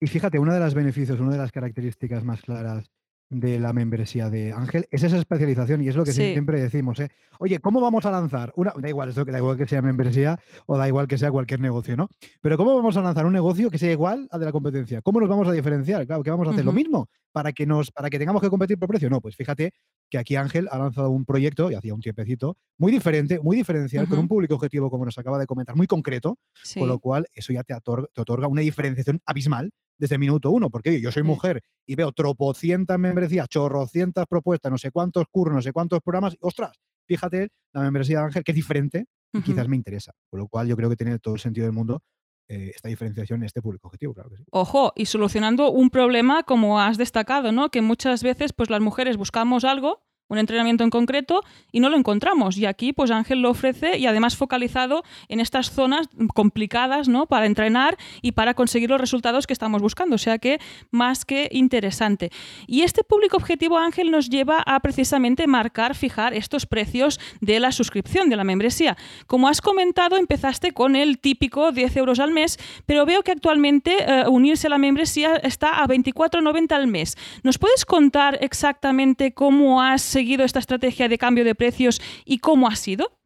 [0.00, 2.90] Y fíjate, uno de los beneficios, una de las características más claras
[3.30, 7.00] de la membresía de Ángel es esa especialización y es lo que siempre decimos.
[7.00, 7.08] ¿eh?
[7.38, 8.52] Oye, ¿cómo vamos a lanzar?
[8.56, 11.60] Una, da igual, esto, da igual que sea membresía o da igual que sea cualquier
[11.60, 12.08] negocio, ¿no?
[12.40, 15.02] Pero ¿cómo vamos a lanzar un negocio que sea igual al de la competencia?
[15.02, 16.06] ¿Cómo nos vamos a diferenciar?
[16.06, 16.64] Claro, ¿qué vamos a hacer?
[16.64, 17.08] ¿Lo mismo?
[17.32, 19.10] Para que, nos, para que tengamos que competir por precio.
[19.10, 19.72] No, pues fíjate
[20.08, 24.06] que aquí Ángel ha lanzado un proyecto, y hacía un tiempecito, muy diferente, muy diferencial,
[24.06, 26.38] con un público objetivo, como nos acaba de comentar, muy concreto,
[26.78, 31.00] con lo cual eso ya te te otorga una diferenciación abismal desde minuto uno, porque
[31.00, 35.72] yo soy mujer y veo tropocientas membresías, chorrocientas propuestas, no sé cuántos cursos, no sé
[35.72, 36.76] cuántos programas, ostras,
[37.06, 40.68] fíjate la membresía de Ángel que es diferente y quizás me interesa, por lo cual
[40.68, 42.02] yo creo que tiene todo el sentido del mundo
[42.46, 44.44] eh, esta diferenciación en este público objetivo, claro que sí.
[44.50, 47.70] Ojo, y solucionando un problema como has destacado, ¿no?
[47.70, 51.96] Que muchas veces pues las mujeres buscamos algo un entrenamiento en concreto y no lo
[51.96, 52.56] encontramos.
[52.56, 57.26] Y aquí, pues Ángel lo ofrece y además focalizado en estas zonas complicadas, ¿no?
[57.26, 60.14] Para entrenar y para conseguir los resultados que estamos buscando.
[60.14, 60.60] O sea que
[60.90, 62.30] más que interesante.
[62.66, 67.72] Y este público objetivo, Ángel, nos lleva a precisamente marcar, fijar estos precios de la
[67.72, 68.96] suscripción, de la membresía.
[69.26, 73.96] Como has comentado, empezaste con el típico 10 euros al mes, pero veo que actualmente
[74.00, 77.16] eh, unirse a la membresía está a 24,90 al mes.
[77.42, 82.68] ¿Nos puedes contar exactamente cómo has seguido esta estrategia de cambio de precios y cómo
[82.68, 83.18] ha sido?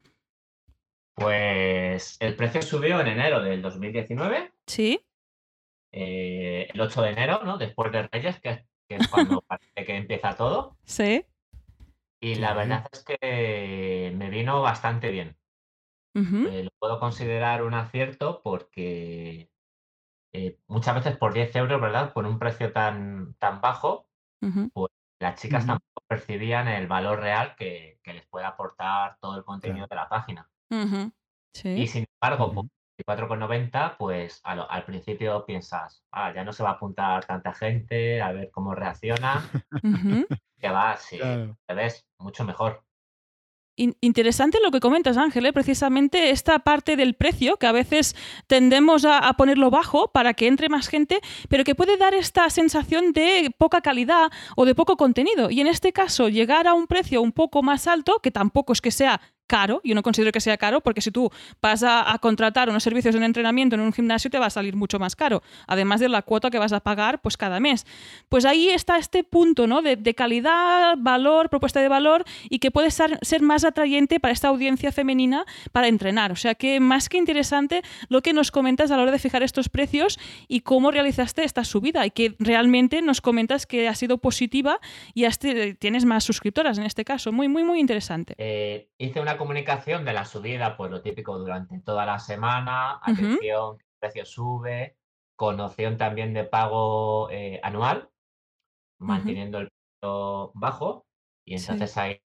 [1.14, 4.52] Pues el precio subió en enero del 2019.
[4.66, 5.04] Sí.
[5.92, 7.58] Eh, el 8 de enero, ¿no?
[7.58, 10.78] Después de Reyes, que, es cuando parece que empieza todo.
[10.84, 11.26] Sí.
[12.20, 15.36] Y la verdad es que me vino bastante bien.
[16.14, 19.50] Eh, lo puedo considerar un acierto porque
[20.32, 22.12] eh, muchas veces por 10 euros, ¿verdad?
[22.12, 24.08] Con un precio tan, tan bajo,
[24.72, 29.86] pues las chicas tampoco percibían el valor real que, les puede aportar todo el contenido
[29.86, 30.48] de la página.
[31.64, 32.66] Y sin embargo, por
[33.06, 38.32] 24,90, pues al, principio piensas, ah, ya no se va a apuntar tanta gente, a
[38.32, 39.48] ver cómo reacciona.
[40.60, 42.82] Que va, si te ves mucho mejor
[44.00, 45.52] interesante lo que comentas, Ángel, ¿eh?
[45.52, 50.68] precisamente esta parte del precio, que a veces tendemos a, ponerlo bajo para que entre
[50.68, 55.50] más gente, pero que puede dar esta sensación de poca calidad o de poco contenido.
[55.50, 58.80] Y en este caso, llegar a un precio un poco más alto, que tampoco es
[58.80, 61.30] que sea caro, yo no considero que sea caro, porque si tú
[61.60, 64.98] vas a, contratar unos servicios de entrenamiento en un gimnasio te va a salir mucho
[64.98, 67.86] más caro, además de la cuota que vas a pagar pues cada mes.
[68.28, 69.82] Pues ahí está este punto ¿no?
[69.82, 74.48] de, calidad, valor, propuesta de valor y que puede ser, ser, más atrayente para esta
[74.48, 76.30] audiencia femenina para entrenar.
[76.32, 79.42] O sea que más que interesante lo que nos comentas a la hora de fijar
[79.42, 84.18] estos precios y cómo realizaste esta subida y que realmente nos comentas que ha sido
[84.18, 84.80] positiva
[85.14, 85.24] y
[85.78, 87.32] tienes más suscriptoras en este caso.
[87.32, 88.34] Muy, muy, muy interesante.
[88.36, 93.78] Eh, hice una comunicación de la subida, pues lo típico durante toda la semana, atención,
[93.78, 94.96] el precio sube,
[95.36, 98.10] con opción también de pago eh, anual,
[98.98, 101.06] manteniendo el precio bajo,
[101.46, 102.20] y entonces ahí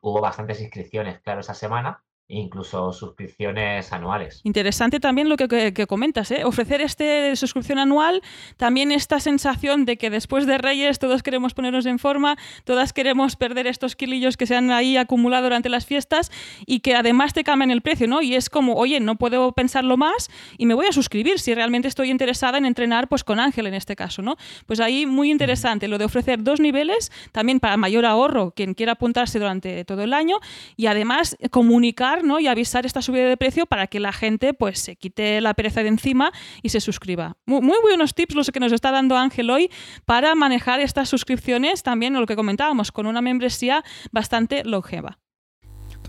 [0.00, 4.40] hubo bastantes inscripciones, claro, esa semana, incluso suscripciones anuales.
[4.44, 6.44] Interesante también lo que, comentas, ¿eh?
[6.44, 8.22] ofrecer este suscripción anual,
[8.56, 13.36] también esta sensación de que después de Reyes todos queremos ponernos en forma, todas queremos
[13.36, 16.30] perder estos kilillos que se han ahí acumulado durante las fiestas
[16.66, 18.22] y que además te cambian el precio, ¿no?
[18.22, 21.88] Y es como, oye, no puedo pensarlo más y me voy a suscribir si realmente
[21.88, 24.36] estoy interesada en entrenar pues con Ángel en este caso, ¿no?
[24.66, 28.92] Pues ahí muy interesante lo de ofrecer dos niveles, también para mayor ahorro, quien quiera
[28.92, 30.38] apuntarse durante todo el año
[30.76, 34.96] y además comunicar y avisar esta subida de precio para que la gente pues se
[34.96, 37.36] quite la pereza de encima y se suscriba.
[37.46, 39.70] Muy, muy buenos tips los que nos está dando Ángel hoy
[40.04, 45.18] para manejar estas suscripciones, también lo que comentábamos, con una membresía bastante longeva.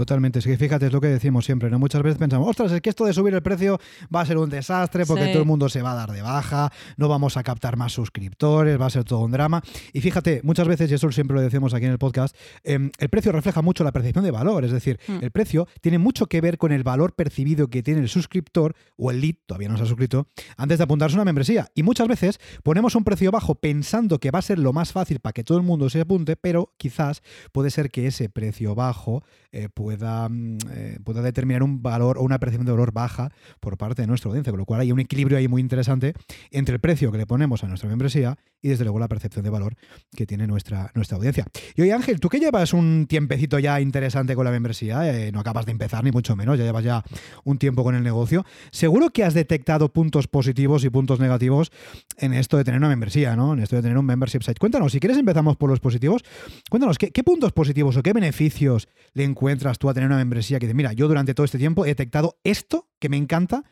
[0.02, 1.78] Totalmente, es que fíjate, es lo que decimos siempre, ¿no?
[1.78, 3.80] Muchas veces pensamos, ostras, es que esto de subir el precio
[4.14, 6.72] va a ser un desastre porque todo el mundo se va a dar de baja,
[6.98, 9.62] no vamos a captar más suscriptores, va a ser todo un drama.
[9.94, 13.10] Y fíjate, muchas veces, y eso siempre lo decimos aquí en el podcast, em, el
[13.10, 15.18] precio refleja mucho la percepción de valor, es decir, mm.
[15.22, 19.12] el precio tiene mucho que ver con el valor percibido que tiene el suscriptor o
[19.12, 21.68] el lead, todavía no se ha suscrito, antes de apuntarse a una membresía.
[21.76, 25.20] Y muchas veces ponemos un precio bajo pensando que va a ser lo más fácil
[25.20, 29.24] para que todo el mundo se apunte, pero quizás puede ser que ese precio bajo
[29.52, 34.02] eh, mm, eh, pueda determinar un valor o una percepción de valor baja por parte
[34.02, 36.14] de nuestra audiencia, con lo cual hay un equilibrio ahí muy interesante
[36.52, 39.50] entre el precio que le ponemos a nuestra membresía y desde luego la percepción de
[39.50, 39.76] valor
[40.16, 41.46] que tiene nuestra, nuestra audiencia.
[41.76, 45.40] Y oye Ángel, tú que llevas un tiempecito ya interesante con la membresía, eh, no
[45.40, 47.04] acabas de empezar ni mucho menos, ya llevas ya
[47.44, 51.72] un tiempo con el negocio, seguro que has detectado puntos positivos y puntos negativos
[52.18, 53.54] en esto de tener una membresía, ¿no?
[53.54, 54.60] En esto de tener un membership site.
[54.60, 56.24] Cuéntanos, si quieres empezamos por los positivos,
[56.70, 60.60] cuéntanos, ¿qué, qué puntos positivos o qué beneficios le encuentras tú a tener una membresía
[60.60, 63.64] que dice, mira, yo durante todo este tiempo he detectado esto que me encanta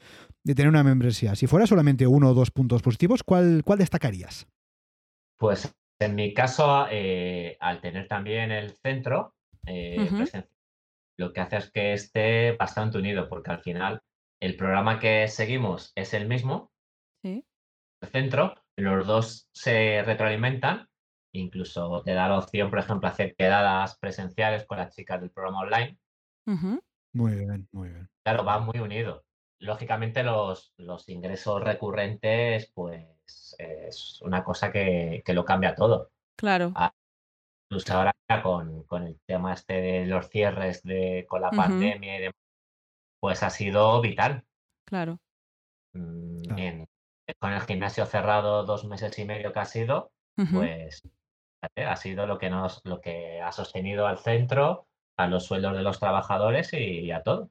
[0.44, 1.36] de tener una membresía?
[1.36, 4.48] Si fuera solamente uno o dos puntos positivos, ¿cuál, cuál destacarías?
[5.38, 9.36] Pues en mi caso, eh, al tener también el centro,
[9.66, 9.98] eh,
[11.18, 14.02] lo que hace es que esté bastante unido, porque al final
[14.42, 16.72] el programa que seguimos es el mismo.
[17.24, 20.88] El centro, los dos se retroalimentan
[21.34, 25.60] Incluso te da la opción, por ejemplo, hacer quedadas presenciales con las chicas del programa
[25.62, 25.98] online.
[27.13, 28.10] Muy bien, muy bien.
[28.24, 29.24] Claro, va muy unido.
[29.60, 33.06] Lógicamente los, los ingresos recurrentes, pues
[33.58, 36.12] es una cosa que, lo cambia todo.
[36.38, 36.72] Claro.
[36.76, 36.94] Ah,
[37.70, 42.36] incluso ahora con, el tema este de los cierres de, con la pandemia y demás,
[43.20, 44.46] pues ha sido vital.
[44.86, 45.20] Claro.
[45.94, 46.84] Mm,
[47.39, 51.04] con el gimnasio cerrado dos meses y medio que ha sido, pues
[51.62, 55.84] ha sido lo que nos, lo que ha sostenido al centro, a los sueldos de
[55.84, 57.50] los trabajadores y a todo.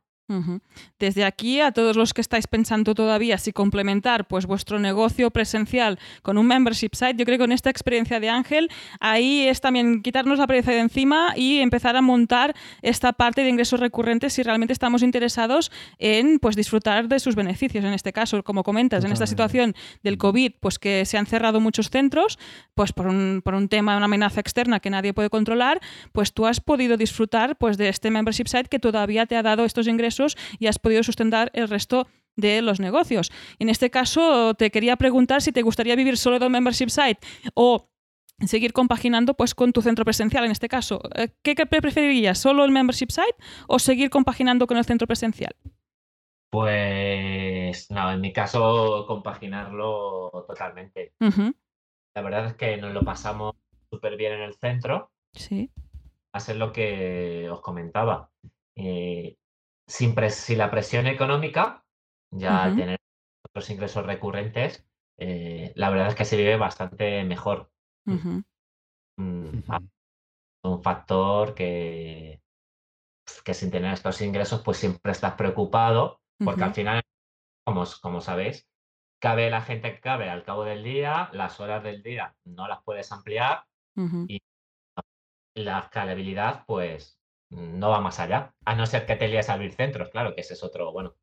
[0.98, 5.98] Desde aquí a todos los que estáis pensando todavía si complementar pues vuestro negocio presencial
[6.20, 8.68] con un membership site, yo creo que con esta experiencia de Ángel,
[9.00, 13.48] ahí es también quitarnos la pereza de encima y empezar a montar esta parte de
[13.48, 17.82] ingresos recurrentes si realmente estamos interesados en pues disfrutar de sus beneficios.
[17.84, 21.58] En este caso, como comentas, en esta situación del COVID, pues que se han cerrado
[21.58, 22.38] muchos centros,
[22.74, 25.80] pues por un, por un tema, una amenaza externa que nadie puede controlar,
[26.12, 29.64] pues tú has podido disfrutar pues de este membership site que todavía te ha dado
[29.64, 30.17] estos ingresos
[30.58, 33.30] y has podido sustentar el resto de los negocios.
[33.58, 37.18] En este caso, te quería preguntar si te gustaría vivir solo de un membership site
[37.54, 37.90] o
[38.46, 41.00] seguir compaginando pues con tu centro presencial en este caso.
[41.16, 42.38] Eh, ¿Qué, preferirías?
[42.38, 45.54] ¿Solo el membership site o seguir compaginando con el centro presencial?
[46.50, 51.12] Pues no, en mi caso compaginarlo totalmente.
[51.18, 53.54] La verdad es que nos lo pasamos
[53.90, 55.10] súper bien en el centro.
[55.32, 55.70] Sí.
[56.32, 58.30] A ser lo que os comentaba.
[58.76, 59.36] Eh,
[59.88, 60.14] sin,
[60.58, 61.84] la presión económica,
[62.30, 62.98] ya al tener
[63.44, 67.72] otros ingresos recurrentes, eh, la verdad es que se vive bastante mejor.
[68.04, 69.60] Mm,
[70.62, 72.42] un factor que,
[73.44, 77.02] que sin tener estos ingresos, pues siempre estás preocupado, porque al final,
[77.64, 78.68] como, como sabéis,
[79.20, 82.82] cabe la gente que cabe al cabo del día, las horas del día no las
[82.84, 83.64] puedes ampliar
[84.28, 84.40] y
[85.54, 87.17] la escalabilidad, pues
[87.50, 88.54] no va más allá.
[88.64, 91.16] A no ser que te líes a abrir centros, claro, que ese es otro, bueno,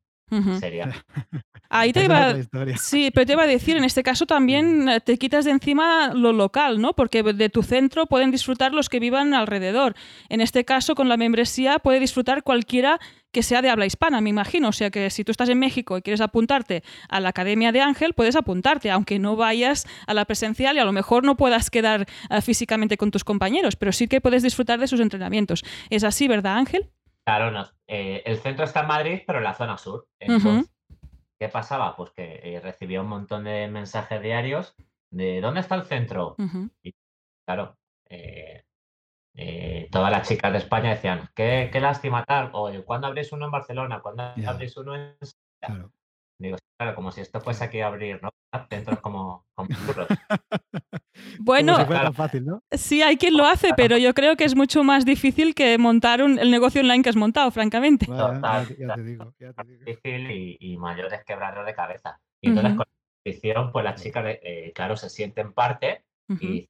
[0.58, 0.90] sería.
[1.68, 2.34] Ahí te iba,
[2.76, 6.12] sí, pero te iba a decir, en este caso también eh, te quitas de encima
[6.14, 6.92] lo local, ¿no?
[6.94, 9.96] Porque de tu centro pueden disfrutar los que vivan alrededor.
[10.28, 13.00] En este caso, con la membresía puede disfrutar cualquiera
[13.32, 14.68] que sea de habla hispana, me imagino.
[14.68, 17.80] O sea que si tú estás en México y quieres apuntarte a la Academia de
[17.80, 21.68] Ángel, puedes apuntarte, aunque no vayas a la presencial y a lo mejor no puedas
[21.68, 25.64] quedar eh, físicamente con tus compañeros, pero sí que puedes disfrutar de sus entrenamientos.
[25.90, 26.90] ¿Es así, verdad, Ángel?
[27.26, 27.66] Claro, no.
[27.88, 30.06] Eh, el centro está en Madrid, pero en la zona sur.
[30.18, 31.96] ¿Qué pasaba?
[31.96, 34.76] Pues que eh, recibía un montón de mensajes diarios
[35.10, 36.36] de ¿dónde está el centro?
[36.82, 36.94] Y
[37.44, 37.76] claro,
[38.08, 38.64] eh,
[39.90, 43.50] todas las chicas de España decían, qué, qué lástima tal, o ¿cuándo abrís uno en
[43.50, 44.00] Barcelona?
[44.00, 45.16] ¿Cuándo abrís uno en...
[45.60, 45.92] Claro.
[46.38, 48.30] Digo, claro, como si esto fuese aquí a abrir, ¿no?
[48.70, 49.68] Centros como, como
[51.38, 51.76] Bueno,
[52.72, 56.22] sí, hay quien lo hace, pero yo creo que es mucho más difícil que montar
[56.22, 58.06] un, el negocio online que has montado, francamente.
[58.78, 59.84] ya, te digo, ya te digo.
[59.84, 62.20] Difícil y, mayores quebraderos de cabeza.
[62.40, 62.86] Y entonces con
[63.24, 66.04] la hicieron, pues las chicas, eh, claro, se sienten parte
[66.40, 66.68] y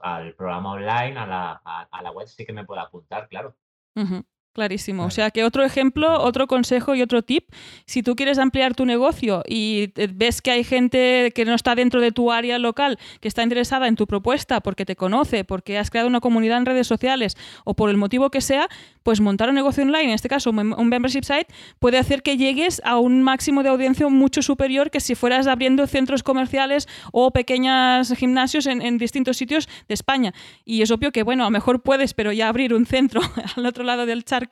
[0.00, 3.56] al programa online, a la, a, la web, sí que me puedo apuntar, claro.
[4.54, 5.04] Clarísimo.
[5.04, 7.48] O sea que otro ejemplo, otro consejo y otro tip,
[7.86, 11.74] si tú quieres ampliar tu negocio y te- ves que hay gente que no está
[11.74, 15.76] dentro de tu área local, que está interesada en tu propuesta porque te conoce, porque
[15.76, 18.68] has creado una comunidad en redes sociales o por el motivo que sea,
[19.02, 21.48] pues montar un negocio online, en este caso un membership site,
[21.80, 25.84] puede hacer que llegues a un máximo de audiencia mucho superior que si fueras abriendo
[25.88, 30.32] centros comerciales o pequeños gimnasios en, en distintos sitios de España.
[30.64, 33.20] Y es obvio que, bueno, a lo mejor puedes, pero ya abrir un centro
[33.56, 34.43] al otro lado del charco,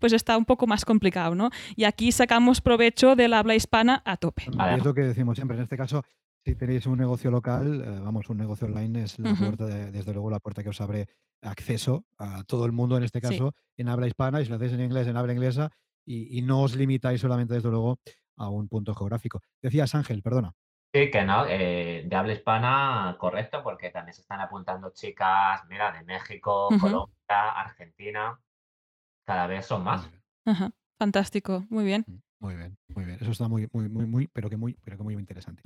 [0.00, 1.50] pues está un poco más complicado, ¿no?
[1.76, 4.44] Y aquí sacamos provecho del habla hispana a tope.
[4.54, 4.78] Vale.
[4.78, 5.56] Es lo que decimos siempre.
[5.56, 6.04] En este caso,
[6.44, 10.12] si tenéis un negocio local, eh, vamos, un negocio online es la puerta, de- desde
[10.12, 11.08] luego, la puerta que os abre
[11.42, 13.28] acceso a todo el mundo, en este Sí.
[13.28, 15.70] caso, en habla hispana, y si lo hacéis en inglés, en habla inglesa,
[16.06, 17.98] y, y no os limitáis solamente, desde luego,
[18.36, 19.40] a un punto geográfico.
[19.62, 20.52] Decías, Ángel, perdona.
[20.92, 25.92] Sí, que no, eh, de habla hispana, correcto, porque también se están apuntando chicas, mira,
[25.92, 26.68] de México.
[26.80, 28.40] Colombia, Argentina,
[29.24, 30.08] cada vez son más.
[30.44, 30.72] Ajá.
[30.98, 32.04] Fantástico, muy bien.
[32.40, 33.18] Muy bien, muy bien.
[33.20, 35.62] Eso está muy, muy, muy, muy, pero que muy, pero que muy interesante.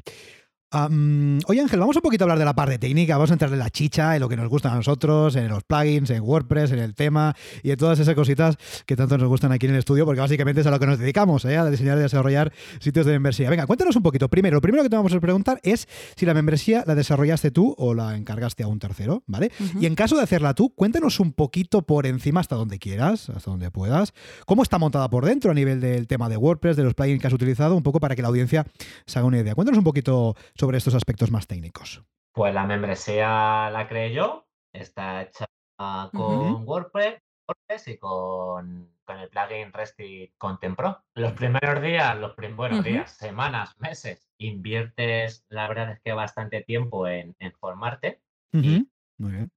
[0.71, 3.53] Am, oye Ángel, vamos un poquito a hablar de la parte técnica, vamos a entrar
[3.53, 6.73] en la chicha, en lo que nos gusta a nosotros, en los plugins, en WordPress,
[6.73, 9.79] en el tema y en todas esas cositas que tanto nos gustan aquí en el
[9.79, 11.57] estudio, porque básicamente es a lo que nos dedicamos, ¿eh?
[11.57, 13.51] a diseñar y desarrollar sitios de membresía.
[13.51, 14.29] Venga, cuéntanos un poquito.
[14.29, 17.75] Primero, lo primero que te vamos a preguntar es si la membresía la desarrollaste tú
[17.79, 19.53] o la encargaste a un tercero, ¿vale?
[19.79, 23.51] Y en caso de hacerla tú, cuéntanos un poquito por encima hasta donde quieras, hasta
[23.51, 24.13] donde puedas,
[24.45, 27.29] cómo está montada por dentro a nivel del tema de WordPress, de los plugins que
[27.29, 28.67] has utilizado, un poco para que la audiencia
[29.07, 29.55] se haga una idea.
[29.55, 32.03] Cuéntanos un poquito sobre estos aspectos más técnicos.
[32.33, 35.47] Pues la membresía la creé yo, está hecha
[36.13, 41.05] con WordPress, WordPress y con, con el plugin Resty Content Pro.
[41.15, 42.89] Los primeros días, los prim- buenos Ujú.
[42.89, 48.23] días, semanas, meses, inviertes, la verdad es que bastante tiempo en, en formarte.
[48.53, 49.51] Y- Muy bien.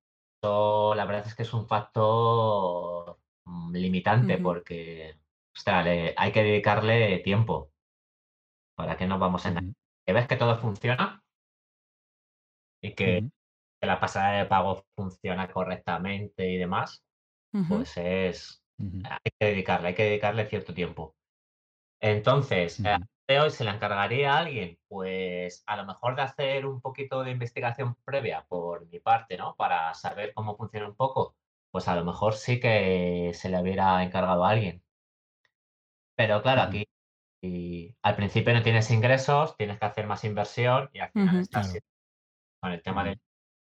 [0.44, 5.16] Eso, la verdad es que es un factor mm, limitante porque
[5.56, 7.72] ostras, le- hay que dedicarle tiempo.
[8.76, 9.74] ¿Para qué nos vamos a engañar?
[10.08, 11.24] Que ves que todo funciona
[12.82, 13.24] y que
[13.82, 17.04] la pasada de pago funciona correctamente y demás,
[17.68, 21.16] pues es, ujú, hay que dedicarle, hay que dedicarle cierto tiempo.
[22.02, 26.66] Entonces, eh, de hoy se le encargaría a alguien, pues a lo mejor de hacer
[26.66, 29.56] un poquito de investigación previa por mi parte, ¿no?
[29.56, 31.36] Para saber cómo funciona un poco,
[31.72, 34.84] pues a lo mejor sí que se le hubiera encargado a alguien.
[36.16, 36.87] Pero claro, aquí
[37.48, 41.72] y al principio no tienes ingresos, tienes que hacer más inversión y al final estás
[41.72, 41.86] Claro.
[42.62, 43.20] con el tema de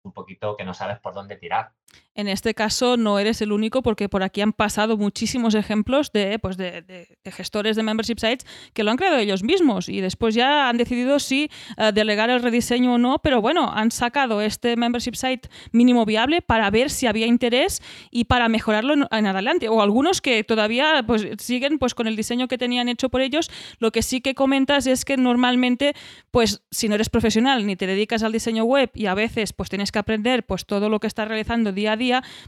[0.04, 1.74] un poquito que no sabes por dónde tirar.
[2.14, 6.40] En este caso no eres el único porque por aquí han pasado muchísimos ejemplos de,
[6.40, 10.68] pues de, gestores de membership sites que lo han creado ellos mismos y después ya
[10.68, 15.16] han decidido si eh, delegar el rediseño o no, pero bueno, han sacado este membership
[15.16, 19.70] site mínimo viable para ver si había interés y para mejorarlo en, en adelante.
[19.70, 23.50] O algunos que todavía pues, siguen pues, con el diseño que tenían hecho por ellos.
[23.80, 25.94] Lo que sí que comentas es que normalmente,
[26.30, 29.70] pues si no eres profesional ni te dedicas al diseño web y a veces pues
[29.70, 32.01] tienes que aprender pues todo lo que estás realizando día a día,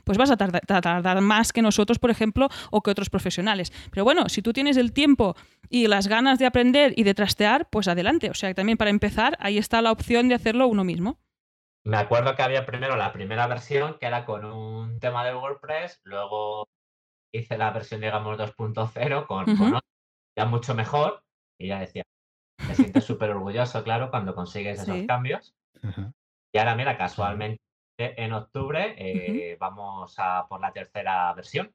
[0.03, 3.71] pues vas a tardar, más que nosotros, por ejemplo, o que otros profesionales.
[3.91, 5.35] Pero bueno, si tú tienes el tiempo
[5.69, 8.29] y las ganas de aprender y de trastear, pues adelante.
[8.29, 11.19] O sea, que también para empezar, ahí está la opción de hacerlo uno mismo.
[11.85, 15.99] Me acuerdo que había primero la primera versión que era con un tema de WordPress,
[16.05, 16.69] luego
[17.33, 19.79] hice la versión, digamos, 2.0 con, otro,
[20.37, 21.23] ya mucho mejor
[21.59, 22.03] y ya decía,
[22.67, 25.07] te sientes súper orgulloso, claro, cuando consigues esos Sí.
[25.07, 25.53] cambios.
[26.53, 27.61] Y ahora, mira, casualmente
[27.97, 31.73] en octubre eh, vamos a por la tercera versión.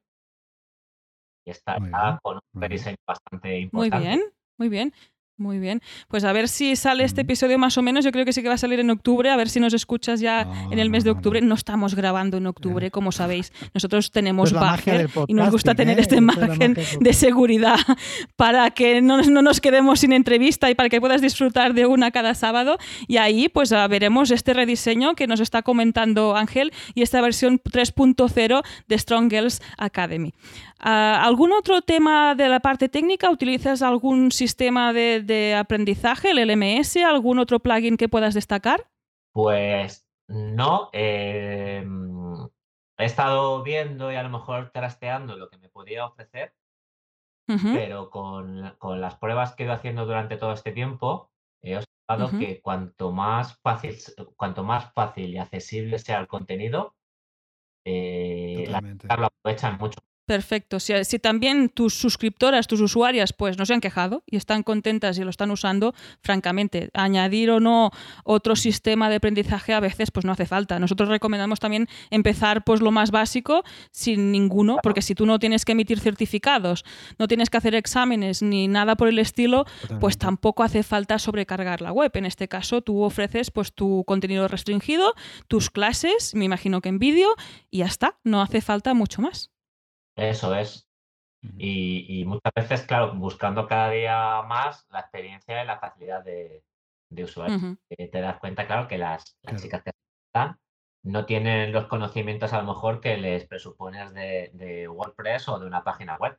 [1.45, 4.07] Y está Muy con un muy rediseño bastante Muy importante.
[4.07, 4.21] bien,
[4.57, 4.93] muy bien.
[5.39, 5.81] Muy bien.
[6.09, 8.03] Pues a ver si sale este episodio más o menos.
[8.03, 9.29] Yo creo que sí que va a salir en octubre.
[9.29, 11.39] A ver si nos escuchas ya No, en el mes de octubre.
[11.41, 11.55] no.
[11.55, 13.53] Estamos grabando en octubre, como sabéis.
[13.73, 16.01] Nosotros tenemos Es la magia buffer del y nos gusta tener ¿eh?
[16.01, 17.77] este margen de seguridad
[18.35, 22.11] para que no, no nos quedemos sin entrevista y para que puedas disfrutar de una
[22.11, 22.77] cada sábado.
[23.07, 27.61] Y ahí pues ah, veremos este rediseño que nos está comentando Ángel y esta versión
[27.61, 30.33] 3.0 de Strong Girls Academy.
[30.81, 33.29] Ah, ¿Algún otro tema de la parte técnica?
[33.29, 36.97] ¿Utilizas algún sistema de, de aprendizaje, el LMS?
[36.97, 38.89] ¿Algún otro plugin que puedas destacar?
[39.31, 42.45] Pues no, eh, mm,
[42.97, 46.53] he estado viendo y a lo mejor trasteando lo que me podía ofrecer,
[47.47, 52.37] pero con, con las pruebas que he ido haciendo durante todo este tiempo, he observado
[52.37, 53.95] que cuanto más fácil,
[54.35, 56.95] cuanto más fácil y accesible sea el contenido,
[57.85, 59.99] eh, la lo aprovechan mucho.
[60.29, 60.79] Perfecto.
[60.79, 65.17] Si, si, también tus suscriptoras, tus usuarias, pues no se han quejado y están contentas
[65.17, 67.89] y lo están usando, francamente, añadir o no
[68.23, 70.77] otro sistema de aprendizaje a veces pues no hace falta.
[70.77, 75.65] Nosotros recomendamos también empezar pues lo más básico sin ninguno, porque si tú no tienes
[75.65, 76.85] que emitir certificados,
[77.17, 79.65] no tienes que hacer exámenes ni nada por el estilo,
[79.99, 82.11] pues tampoco hace falta sobrecargar la web.
[82.13, 85.15] En este caso, tú ofreces pues tu contenido restringido,
[85.47, 87.29] tus clases, me imagino que en vídeo
[87.71, 89.49] y ya está, no hace falta mucho más.
[90.19, 90.87] Eso es.
[91.57, 96.63] y, muchas veces, claro, buscando cada día más la experiencia y la facilidad de,
[97.23, 97.77] usuario.
[97.89, 99.91] Eh, te das cuenta, claro, que las, chicas que
[100.27, 100.59] están
[101.03, 105.83] no tienen los conocimientos a lo mejor que les presupones de, WordPress o de una
[105.83, 106.37] página web.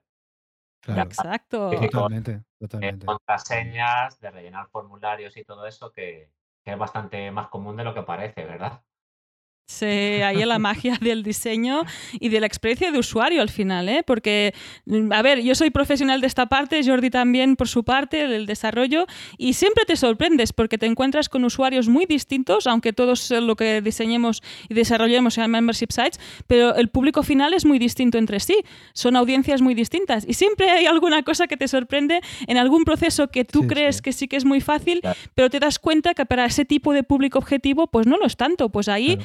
[0.86, 1.70] Exacto.
[1.70, 3.06] Totalmente, totalmente.
[3.06, 6.30] contraseñas, de rellenar formularios y todo eso que
[6.64, 8.82] es bastante más común de lo que parece, ¿verdad?
[9.70, 11.84] Sí, ahí la magia del diseño
[12.18, 14.02] y de la experiencia de usuario al final, ¿eh?
[14.04, 14.52] Porque,
[14.86, 18.46] mm, a ver, yo soy profesional de esta parte, Jordi también por su parte, del
[18.46, 19.06] desarrollo,
[19.38, 23.80] y siempre te sorprendes porque te encuentras con usuarios muy distintos, aunque todos lo que
[23.80, 26.18] diseñemos y desarrollemos sean membership sites,
[26.48, 28.56] pero el público final es muy distinto entre sí,
[28.92, 33.28] son audiencias muy distintas y siempre hay alguna cosa que te sorprende en algún proceso
[33.28, 35.00] que tú crees que sí que es muy fácil,
[35.36, 38.36] pero te das cuenta que para ese tipo de público objetivo, pues no lo es
[38.36, 39.16] tanto, pues ahí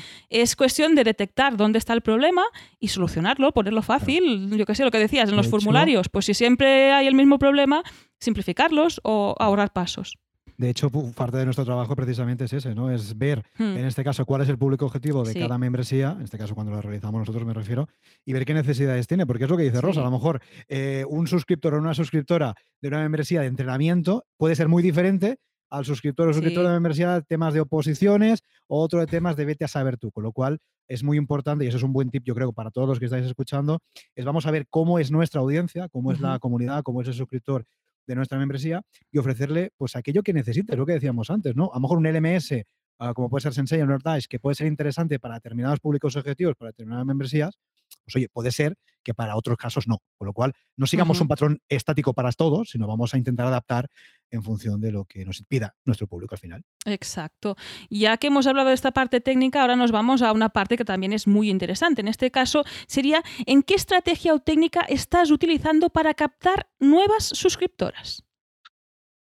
[0.41, 2.43] es cuestión de detectar dónde está el problema
[2.79, 4.49] y solucionarlo, ponerlo fácil.
[4.55, 7.39] Yo qué sé, lo que decías en los formularios, pues si siempre hay el mismo
[7.39, 7.83] problema,
[8.19, 10.17] simplificarlos o ahorrar pasos.
[10.57, 12.89] De hecho, parte de nuestro trabajo precisamente es ese, ¿no?
[12.89, 13.77] Es ver, hmm.
[13.77, 16.71] en este caso, cuál es el público objetivo de cada membresía, en este caso cuando
[16.71, 17.89] lo realizamos nosotros me refiero,
[18.23, 21.03] y ver qué necesidades tiene, porque es lo que dice Rosa, a lo mejor eh,
[21.09, 25.39] un suscriptor o una suscriptora de una membresía de entrenamiento puede ser muy diferente
[25.69, 29.65] al suscriptor o suscriptora de membresía temas de oposiciones o otro de temas de vete
[29.65, 32.23] a saber tú, con lo cual es muy importante y eso es un buen tip
[32.25, 33.79] yo creo para todos los que estáis escuchando,
[34.15, 37.13] es vamos a ver cómo es nuestra audiencia, cómo es la comunidad, cómo es el
[37.13, 37.65] suscriptor
[38.07, 41.71] de nuestra membresía y ofrecerle pues aquello que necesite, es lo que decíamos antes, ¿no?
[41.71, 42.63] A lo mejor un LMS
[42.99, 46.55] ah, como puede ser Sensei o Norddice, que puede ser interesante para determinados públicos objetivos,
[46.55, 47.57] para determinadas membresías,
[48.05, 49.99] pues oye, puede ser que para otros casos no.
[50.17, 53.87] Con lo cual, no sigamos un patrón estático para todos, sino vamos a intentar adaptar
[54.31, 56.63] en función de lo que nos pida nuestro público al final.
[56.85, 57.55] Exacto.
[57.89, 60.85] Ya que hemos hablado de esta parte técnica, ahora nos vamos a una parte que
[60.85, 62.01] también es muy interesante.
[62.01, 68.23] En este caso sería, ¿en qué estrategia o técnica estás utilizando para captar nuevas suscriptoras?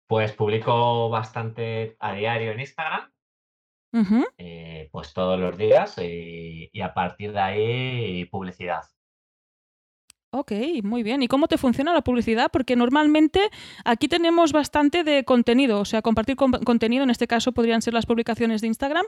[0.08, 3.10] Pues publico bastante a diario en Instagram
[4.38, 8.84] eh, pues todos los días y, a partir de ahí publicidad.
[10.34, 11.22] Ok, muy bien.
[11.22, 12.50] ¿Y cómo te funciona la publicidad?
[12.54, 13.50] Porque normalmente
[13.84, 18.06] aquí tenemos bastante de contenido, o sea, compartir contenido, en este caso podrían ser las
[18.06, 19.06] publicaciones de Instagram,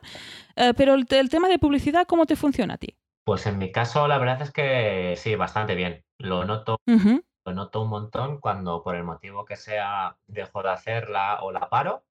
[0.58, 2.98] eh, pero el, tema de publicidad, ¿cómo te funciona a ti?
[3.24, 6.04] Pues en mi caso la verdad es que sí, bastante bien.
[6.18, 11.40] Lo noto, lo noto un montón cuando por el motivo que sea dejo de hacerla
[11.42, 12.04] o la paro.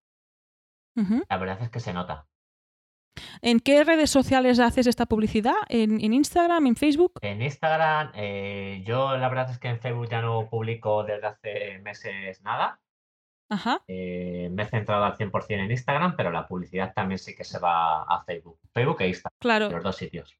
[0.94, 2.26] La verdad es que se nota.
[3.40, 5.54] ¿En qué redes sociales haces esta publicidad?
[5.68, 7.18] ¿En, Instagram, en Facebook?
[7.22, 11.78] En Instagram, eh, yo la verdad es que en Facebook ya no publico desde hace
[11.80, 12.80] meses nada.
[13.48, 13.82] Ajá.
[13.86, 17.58] Eh, me he centrado al 100% en Instagram, pero la publicidad también sí que se
[17.58, 18.58] va a Facebook.
[18.72, 19.36] Facebook e Instagram.
[19.38, 19.70] Claro.
[19.70, 20.38] Los dos sitios.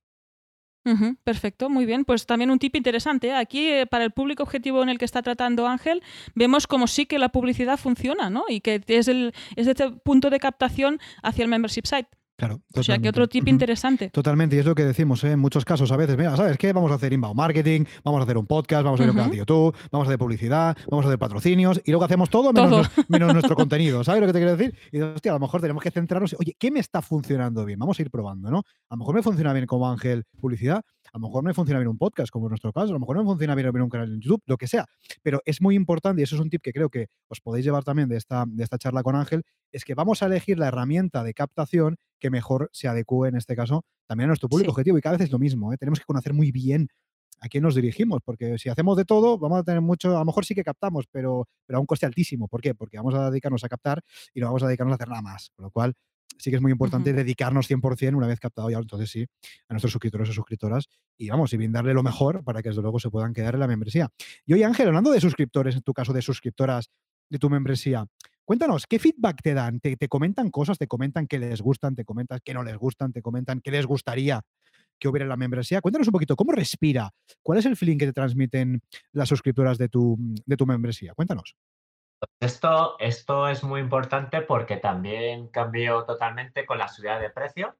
[1.22, 2.04] perfecto, muy bien.
[2.04, 3.28] Pues también un tip interesante.
[3.28, 3.34] ¿eh?
[3.34, 6.02] Aquí, para el público objetivo en el que está tratando Ángel,
[6.34, 8.44] vemos como sí que la publicidad funciona, ¿no?
[8.48, 12.08] Y que es, el, es este punto de captación hacia el membership site.
[12.42, 14.10] Claro, o sea, que otro tip interesante.
[14.10, 15.30] Totalmente, y es lo que decimos ¿eh?
[15.30, 16.16] en muchos casos a veces.
[16.16, 16.72] Mira, ¿sabes qué?
[16.72, 19.30] Vamos a hacer inbound marketing, vamos a hacer un podcast, vamos a hacer un canal
[19.30, 22.90] de YouTube, vamos a hacer publicidad, vamos a hacer patrocinios y luego hacemos todo menos,
[23.08, 24.02] menos nuestro contenido.
[24.02, 24.74] ¿Sabes lo que te quiero decir?
[24.90, 26.34] Y hostia, a lo mejor tenemos que centrarnos.
[26.36, 27.78] Oye, ¿qué me está funcionando bien?
[27.78, 28.64] Vamos a ir probando, ¿no?
[28.88, 30.82] A lo mejor me funciona bien como Ángel publicidad,
[31.12, 32.98] a lo mejor no me funciona bien un podcast, como en nuestro caso, a lo
[32.98, 34.86] mejor no me funciona bien un canal en YouTube, lo que sea.
[35.22, 37.84] Pero es muy importante, y eso es un tip que creo que os podéis llevar
[37.84, 41.22] también de esta, de esta charla con Ángel, es que vamos a elegir la herramienta
[41.22, 44.96] de captación que mejor se adecue, en este caso, también a nuestro público objetivo.
[44.96, 45.76] Y cada vez es lo mismo, ¿eh?
[45.76, 46.86] tenemos que conocer muy bien
[47.40, 50.24] a quién nos dirigimos, porque si hacemos de todo, vamos a tener mucho, a lo
[50.24, 52.46] mejor sí que captamos, pero, pero a un coste altísimo.
[52.46, 52.76] ¿Por qué?
[52.76, 54.00] Porque vamos a dedicarnos a captar
[54.32, 55.50] y no vamos a dedicarnos a hacer nada más.
[55.56, 55.94] Con lo cual,
[56.38, 59.26] sí que es muy importante dedicarnos 100% una vez captado ya, entonces sí,
[59.68, 63.00] a nuestros suscriptores o suscriptoras y vamos, y brindarle lo mejor para que desde luego
[63.00, 64.08] se puedan quedar en la membresía.
[64.46, 66.90] Y hoy, Ángel, hablando de suscriptores, en tu caso de suscriptoras
[67.28, 68.06] de tu membresía,
[68.44, 69.80] cuéntanos, ¿qué feedback te dan?
[69.80, 70.78] ¿Te, comentan cosas?
[70.78, 71.94] ¿Te comentan que les gustan?
[71.94, 73.12] ¿Te comentan que no les gustan?
[73.12, 74.42] ¿Te comentan que les gustaría
[74.98, 75.80] que hubiera en la membresía?
[75.80, 77.10] Cuéntanos un poquito, ¿cómo respira?
[77.42, 78.82] ¿Cuál es el feeling que te transmiten
[79.12, 81.14] las suscriptoras de tu, de tu membresía?
[81.14, 81.56] Cuéntanos.
[82.40, 87.76] Esto, esto es muy importante porque también cambió totalmente con la subida de precio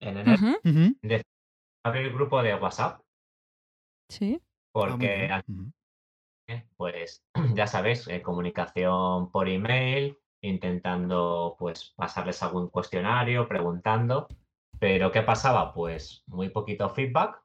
[0.00, 0.42] en enero.
[0.64, 0.94] Uh
[1.82, 3.00] el grupo de WhatsApp.
[4.08, 4.40] Sí.
[4.72, 5.72] porque Ah, final,
[6.76, 7.24] pues
[7.54, 14.28] ya sabes, eh, comunicación por email, intentando pues pasarles algún cuestionario, preguntando,
[14.78, 15.72] pero ¿qué pasaba?
[15.74, 17.42] Pues muy poquito feedback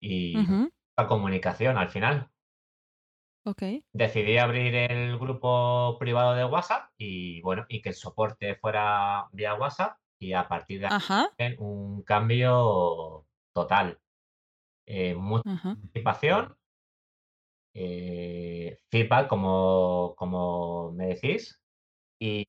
[0.00, 2.30] y Ujú, la comunicación al final.
[3.44, 3.62] Ok.
[3.92, 9.54] Decidí abrir el grupo privado de WhatsApp y bueno, y que el soporte fuera vía
[9.54, 14.00] WhatsApp y a partir de Ajá, ahí un cambio total.
[14.86, 15.76] Eh, mucha ajá.
[15.82, 16.58] participación,
[17.74, 21.60] eh, feedback como, como me decís
[22.20, 22.44] y,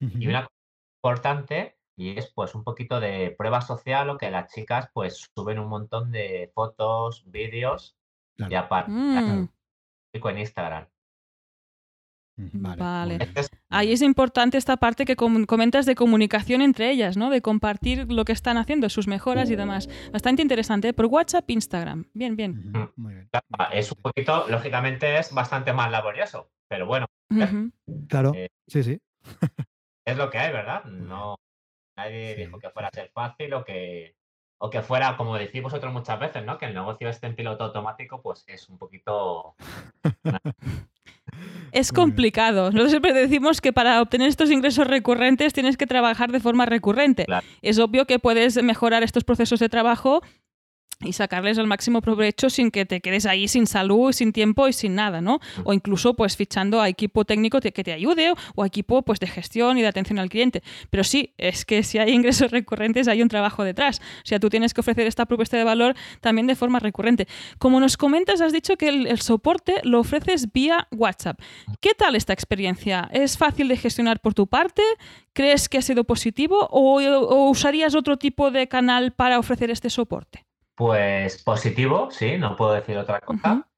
[0.00, 0.54] y una cosa
[1.02, 5.58] importante y es pues un poquito de prueba social o que las chicas pues suben
[5.58, 7.96] un montón de fotos, vídeos
[8.36, 9.48] y Claro, aparte mm,
[10.12, 10.88] en Instagram.
[12.52, 13.18] Vale,
[13.68, 17.30] Ahí es importante esta parte que com- comentas de comunicación entre ellas, ¿no?
[17.30, 19.88] De compartir lo que están haciendo, sus mejoras y demás.
[20.12, 20.88] Bastante interesante.
[20.88, 20.92] ¿eh?
[20.92, 22.06] Por WhatsApp, Instagram.
[22.14, 22.72] Bien, bien.
[22.96, 23.28] Muy bien.
[23.72, 27.06] Es un poquito, lógicamente es bastante más laborioso, pero bueno,
[28.08, 29.00] Claro, eh, sí, sí.
[30.06, 30.84] es lo que hay, ¿verdad?
[30.84, 31.36] No,
[31.96, 34.14] nadie Sí, dijo que fuera a ser fácil o que,
[34.58, 36.56] o que fuera, como decís vosotros muchas veces, ¿no?
[36.56, 39.54] Que el negocio esté en piloto automático, pues es un poquito...
[41.72, 42.66] Es complicado.
[42.66, 47.24] Nosotros siempre decimos que para obtener estos ingresos recurrentes tienes que trabajar de forma recurrente.
[47.24, 47.46] Claro.
[47.62, 50.22] Es obvio que puedes mejorar estos procesos de trabajo
[51.00, 54.72] y sacarles al máximo provecho sin que te quedes ahí sin salud, sin tiempo y
[54.72, 55.38] sin nada, ¿no?
[55.62, 59.28] O incluso pues fichando a equipo técnico que te ayude o a equipo pues de
[59.28, 60.62] gestión y de atención al cliente.
[60.90, 64.00] Pero sí, es que si hay ingresos recurrentes hay un trabajo detrás.
[64.00, 67.28] O sea, tú tienes que ofrecer esta propuesta de valor también de forma recurrente.
[67.58, 71.40] Como nos comentas, has dicho que el, el soporte lo ofreces vía WhatsApp.
[71.80, 73.08] ¿Qué tal esta experiencia?
[73.12, 74.82] ¿Es fácil de gestionar por tu parte?
[75.32, 79.90] ¿Crees que ha sido positivo o, o usarías otro tipo de canal para ofrecer este
[79.90, 80.47] soporte?
[80.78, 83.68] Pues positivo, sí, no puedo decir otra cosa.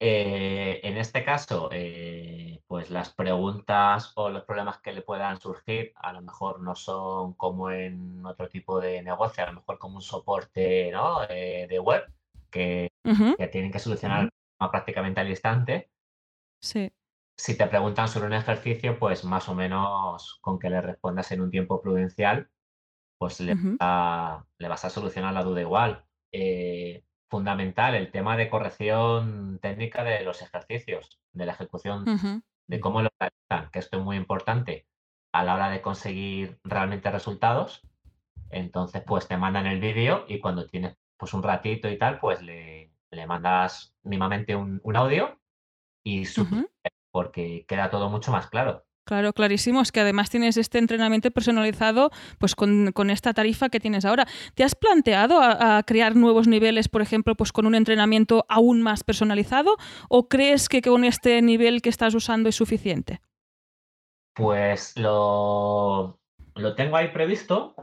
[0.00, 5.92] Eh, en este caso, eh, pues las preguntas o los problemas que le puedan surgir
[5.96, 9.96] a lo mejor no son como en otro tipo de negocio, a lo mejor como
[9.96, 11.22] un soporte ¿no?
[11.28, 12.04] Eh, de web
[12.50, 12.90] que,
[13.38, 14.30] que tienen que solucionar
[14.60, 14.70] Ujú.
[14.72, 15.90] prácticamente al instante.
[16.62, 16.92] Sí.
[17.36, 21.42] Si te preguntan sobre un ejercicio, pues más o menos con que le respondas en
[21.42, 22.50] un tiempo prudencial,
[23.18, 26.04] pues le, ujú, va- le vas a solucionar la duda igual.
[26.32, 32.04] Eh, fundamental el tema de corrección técnica de los ejercicios, de la ejecución,
[32.66, 34.86] de cómo lo realizan, que esto es muy importante
[35.32, 37.82] a la hora de conseguir realmente resultados.
[38.50, 42.42] Entonces, pues te mandan el vídeo y cuando tienes pues un ratito y tal, pues
[42.42, 45.38] le, le mandas mínimamente un, un audio
[46.02, 46.28] y ujú.
[46.28, 48.84] suficiente, porque queda todo mucho más claro.
[49.10, 49.80] Claro, clarísimo.
[49.80, 54.24] Es que además tienes este entrenamiento personalizado pues con, con esta tarifa que tienes ahora.
[54.54, 58.82] ¿Te has planteado a, a crear nuevos niveles, por ejemplo, pues con un entrenamiento aún
[58.82, 59.78] más personalizado?
[60.08, 63.20] ¿O crees que con este nivel que estás usando es suficiente?
[64.32, 66.20] Pues lo,
[66.54, 67.74] lo tengo ahí previsto,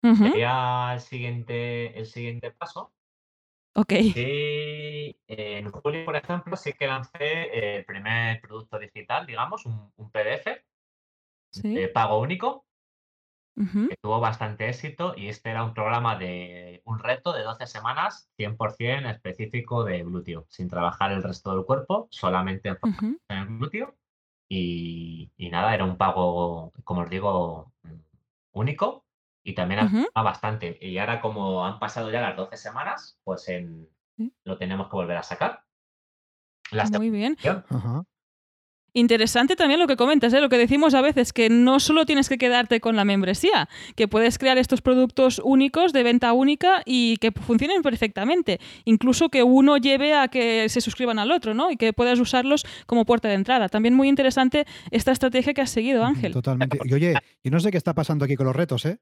[0.00, 2.90] sería el siguiente, el siguiente paso.
[3.74, 3.92] Ok.
[3.96, 10.10] Sí, en julio, por ejemplo, sí que lancé el primer producto digital, digamos, un, un
[10.10, 10.64] PDF
[11.52, 11.74] Sí.
[11.74, 12.66] de pago único,
[13.88, 18.30] que tuvo bastante éxito y este era un programa de un reto de 12 semanas,
[18.36, 23.46] 100% específico de glúteo, sin trabajar el resto del cuerpo, solamente enfocado ujú, en el
[23.58, 23.96] glúteo.
[24.48, 27.94] Y, y nada, era un pago, como os digo, mm,
[28.52, 29.03] único
[29.44, 29.98] y también ujú.
[29.98, 30.78] afectaba bastante.
[30.80, 34.96] Y ahora, como han pasado ya las 12 semanas, pues en, Sí, lo tenemos que
[34.96, 35.60] volver a sacar.
[36.70, 37.36] La Muy bien.
[37.44, 38.04] Ajá.
[38.96, 40.40] Interesante también lo que comentas, ¿eh?
[40.40, 44.06] lo que decimos a veces, que no solo tienes que quedarte con la membresía, que
[44.06, 48.60] puedes crear estos productos únicos de venta única y que funcionen perfectamente.
[48.84, 51.72] Incluso que uno lleve a que se suscriban al otro, ¿no?
[51.72, 53.68] Y que puedas usarlos como puerta de entrada.
[53.68, 56.32] También muy interesante esta estrategia que has seguido, Ángel.
[56.32, 56.78] Totalmente.
[56.84, 59.00] Y oye, yo no sé qué está pasando aquí con los retos, ¿eh?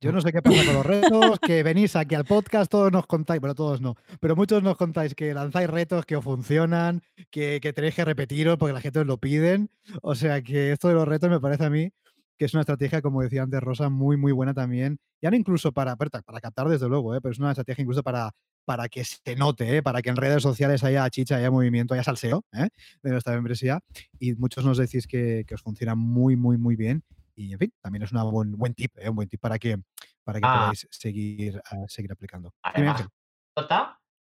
[0.00, 3.06] Yo no sé qué pasa con los retos, que venís aquí al podcast, todos nos
[3.06, 7.58] contáis, bueno, todos no, pero muchos nos contáis que lanzáis retos que os funcionan, que,
[7.60, 9.70] que tenéis que repetiros porque la gente os lo piden.
[10.02, 11.90] O sea que esto de los retos me parece a mí
[12.38, 14.98] que es una estrategia, como decía antes Rosa, muy, muy buena también.
[15.20, 17.20] Ya no incluso para, para, para captar, desde luego, ¿eh?
[17.20, 18.30] pero es una estrategia incluso para,
[18.64, 19.82] para que se note, ¿eh?
[19.82, 22.68] para que en redes sociales haya chicha, haya movimiento, haya salseo ¿eh?
[23.02, 23.80] de nuestra membresía.
[24.20, 27.02] Y muchos nos decís que, que os funciona muy, muy, muy bien.
[27.38, 29.08] Y en fin, también es una buen, buen tip, ¿eh?
[29.08, 29.76] un buen tip para que,
[30.24, 32.52] para que ah, podáis seguir, ah, seguir aplicando.
[32.62, 33.06] Además,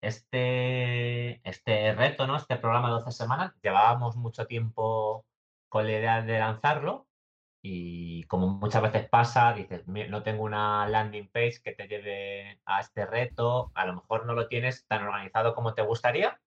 [0.03, 2.37] este, este reto, ¿no?
[2.37, 5.25] Este programa de 12 semanas, llevábamos mucho tiempo
[5.71, 7.09] con la idea de lanzarlo
[7.63, 12.61] y como muchas veces pasa, dices, "Mi- no tengo una landing page que te lleve
[12.67, 16.39] a este reto, a lo mejor no lo tienes tan organizado como te gustaría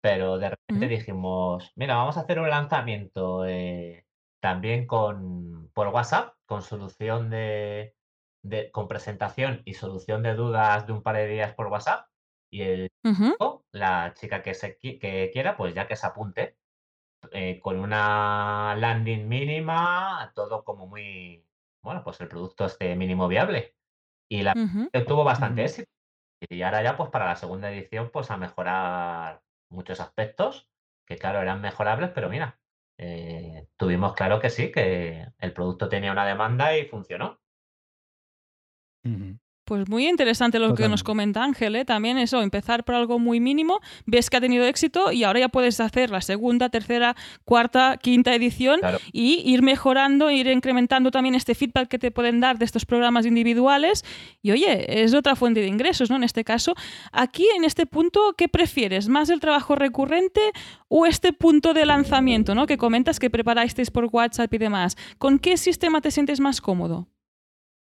[0.00, 4.04] pero de repente dijimos, mira, vamos a hacer un lanzamiento eh,
[4.40, 7.96] también con, por WhatsApp, con solución de,
[8.42, 12.08] de- con presentación y solución de dudas de un par de días por WhatsApp.
[12.50, 16.58] Y el chico, la chica que, se, que quiera, pues ya que se apunte,
[17.32, 21.46] eh, con una landing mínima, todo como muy,
[21.82, 23.76] bueno, pues el producto este mínimo viable.
[24.30, 24.90] Y la Ujú.
[25.06, 25.90] tuvo bastante éxito.
[26.50, 30.68] Y ahora ya, pues para la segunda edición, pues a mejorar muchos aspectos
[31.06, 32.60] que, claro, eran mejorables, pero mira,
[33.02, 37.40] eh, tuvimos claro que sí, que el producto tenía una demanda y funcionó.
[39.64, 41.84] Pues muy interesante lo que nos comenta Ángel, ¿eh?
[41.84, 45.48] También eso, empezar por algo muy mínimo, ves que ha tenido éxito y ahora ya
[45.48, 48.98] puedes hacer la segunda, tercera, cuarta, quinta edición Claro.
[49.12, 53.24] y ir mejorando, ir incrementando también este feedback que te pueden dar de estos programas
[53.24, 54.04] individuales.
[54.42, 56.16] Y oye, es otra fuente de ingresos, ¿no?
[56.16, 56.74] En este caso,
[57.12, 59.08] aquí en este punto, ¿qué prefieres?
[59.08, 60.40] ¿Más el trabajo recurrente
[60.88, 62.66] o este punto de lanzamiento, ¿no?
[62.66, 64.96] Que comentas que preparasteis por WhatsApp y demás.
[65.18, 67.06] ¿Con qué sistema te sientes más cómodo?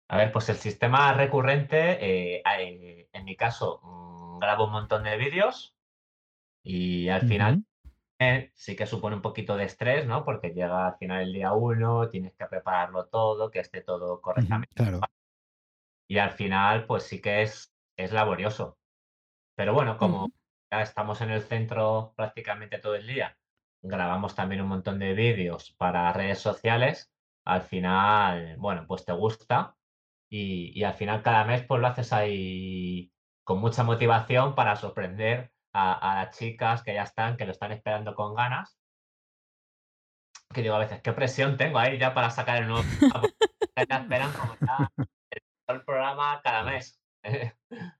[0.09, 5.17] A ver, pues el sistema recurrente, eh, en mi caso, mm, grabo un montón de
[5.17, 5.75] vídeos
[6.63, 7.63] y al final
[8.19, 10.25] eh, sí que supone un poquito de estrés, ¿no?
[10.25, 14.73] Porque llega al final el día uno, tienes que prepararlo todo, que esté todo correctamente.
[14.73, 14.99] Claro.
[16.07, 18.79] Y al final, pues sí que es, es laborioso.
[19.55, 20.31] Pero bueno, como
[20.71, 23.37] ya estamos en el centro prácticamente todo el día,
[23.83, 27.11] grabamos también un montón de vídeos para redes sociales,
[27.45, 29.75] al final, bueno, pues te gusta
[30.29, 33.11] y, y al final cada mes pues lo haces ahí
[33.43, 37.71] con mucha motivación para sorprender a, a las chicas que ya están, que lo están
[37.71, 38.77] esperando con ganas.
[40.53, 43.27] Que digo a veces, qué presión tengo ahí ya para sacar el nuevo programa,
[43.75, 44.55] esperan como
[45.67, 46.99] el programa cada mes.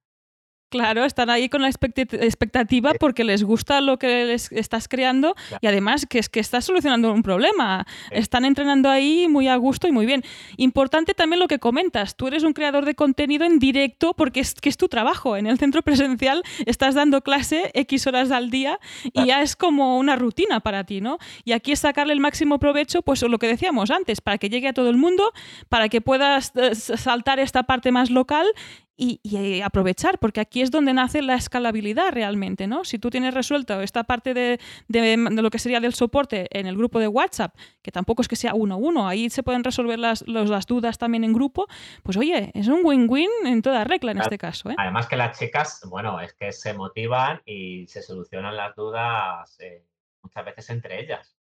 [0.69, 5.35] Claro, están ahí con la expectat- expectativa porque les gusta lo que les estás creando
[5.61, 7.87] y además que es que estás solucionando un problema.
[7.89, 8.05] Sí.
[8.11, 10.23] Están entrenando ahí muy a gusto y muy bien.
[10.57, 12.15] Importante también lo que comentas.
[12.15, 15.37] Tú eres un creador de contenido en directo porque es que es tu trabajo.
[15.37, 18.79] En el centro presencial estás dando clase X horas al día
[19.11, 21.17] y ya es como una rutina para ti, ¿no?
[21.45, 24.67] Y aquí es sacarle el máximo provecho, pues lo que decíamos antes, para que llegue
[24.67, 25.31] a todo el mundo,
[25.67, 28.45] para que puedas eh, saltar esta parte más local
[28.99, 32.83] y, y, eh, aprovechar, porque aquí es donde nace la escalabilidad realmente, ¿no?
[32.83, 36.67] Si tú tienes resuelto esta parte de, de, de lo que sería del soporte en
[36.67, 39.63] el grupo de WhatsApp, que tampoco es que sea uno a uno, ahí se pueden
[39.63, 41.67] resolver las, los, las dudas también en grupo,
[42.03, 44.27] pues oye, es un win-win en toda regla en Claro.
[44.27, 44.75] este caso, ¿eh?
[44.77, 49.85] Además que las chicas, bueno, es que se motivan y se solucionan las dudas eh,
[50.21, 51.38] muchas veces entre ellas.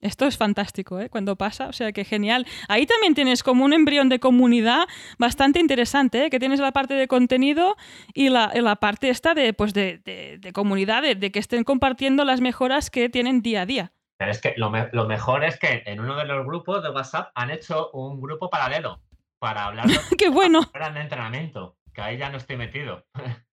[0.00, 1.08] Esto es fantástico, ¿eh?
[1.08, 2.46] Cuando pasa, o sea que genial.
[2.68, 4.86] Ahí también tienes como un embrión de comunidad
[5.18, 6.30] bastante interesante, ¿eh?
[6.30, 7.76] que tienes la parte de contenido
[8.14, 12.24] y la, parte esta de, pues de, de, de comunidad, de, de, que estén compartiendo
[12.24, 13.92] las mejoras que tienen día a día.
[14.20, 16.90] Pero es que lo, me lo, mejor es que en uno de los grupos de
[16.90, 19.00] WhatsApp han hecho un grupo paralelo
[19.38, 20.60] para hablar de ¡Qué bueno!
[20.60, 23.06] de entrenamiento, que ahí ya no estoy metido.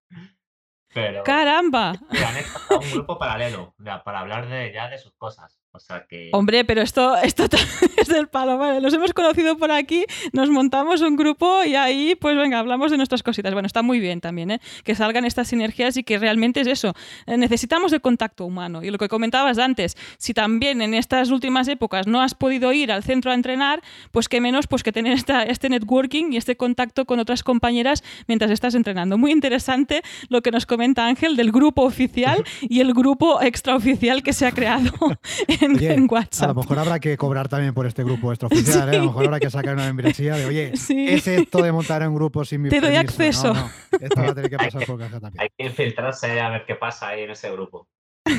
[0.94, 1.92] Pero ¡Caramba!
[1.92, 5.58] han hecho un grupo paralelo ya, para hablar de, ya de sus cosas.
[5.78, 6.30] O sea que...
[6.34, 7.46] Hombre, pero esto, esto
[7.98, 8.82] es del palo, vale.
[8.82, 12.98] Nos hemos conocido por aquí, nos montamos un grupo y ahí, pues venga, hablamos de
[12.98, 13.54] nuestras cositas.
[13.54, 14.62] Bueno, está muy bien también, ¿eh?
[14.84, 16.96] Que salgan estas sinergias y que realmente es eso.
[17.28, 18.84] Eh, necesitamos el contacto humano.
[18.84, 22.92] Y lo que comentabas antes, si también en estas últimas épocas no has podido ir
[22.92, 26.58] al centro a entrenar, pues qué menos pues que tener esta, este networking y este
[26.58, 29.20] contacto con otras compañeras mientras estás entrenando.
[29.20, 34.34] Muy interesante lo que nos comenta Ángel del grupo oficial y el grupo extraoficial que
[34.34, 34.92] se ha creado
[35.72, 36.46] en, Oye, en WhatsApp.
[36.50, 38.96] A lo mejor habrá que cobrar también por este grupo extraoficial, Sí.
[38.96, 38.98] ¿eh?
[38.98, 41.08] A lo mejor habrá que sacar una membresía de, oye, Sí.
[41.10, 43.50] es esto de montar un grupo sin mi Te doy permiso.
[43.52, 43.54] acceso.
[43.54, 43.70] No, no,
[44.02, 45.42] esto va a tener que pasar por caja también.
[45.42, 47.88] Hay que infiltrarse a ver qué pasa ahí en ese grupo.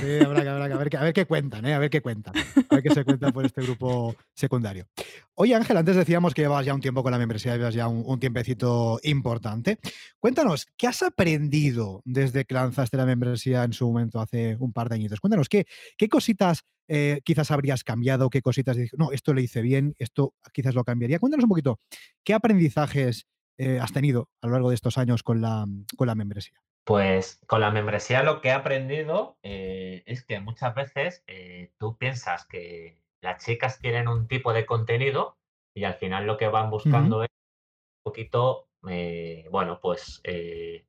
[0.01, 1.75] Sí, habrá que, a, ver, qué cuentan, ¿eh?
[1.75, 2.35] A ver qué cuentan.
[2.37, 4.87] A ver qué se cuenta por este grupo secundario.
[5.35, 8.19] Oye, Ángel, antes decíamos que llevas ya un tiempo con la membresía, llevas ya un,
[8.21, 9.79] tiempecito importante.
[10.19, 14.89] Cuéntanos, ¿qué has aprendido desde que lanzaste la membresía en su momento hace un par
[14.89, 15.21] de añitos?
[15.21, 18.31] Cuéntanos, ¿qué, qué cositas eh, quizás habrías cambiado?
[18.31, 21.19] ¿Qué cositas no, esto lo hice bien, esto quizás lo cambiaría?
[21.19, 21.81] Cuéntanos un poquito,
[22.25, 23.27] ¿qué aprendizajes
[23.59, 26.61] eh, has tenido a lo largo de estos años con la, con la membresía?
[26.89, 31.99] Pues con la membresía lo que he aprendido eh, es que muchas veces eh, tú
[31.99, 35.37] piensas que las chicas quieren un tipo de contenido
[35.77, 37.25] y al final lo que van buscando uh -huh.
[37.25, 40.23] es un poquito, eh, bueno, pues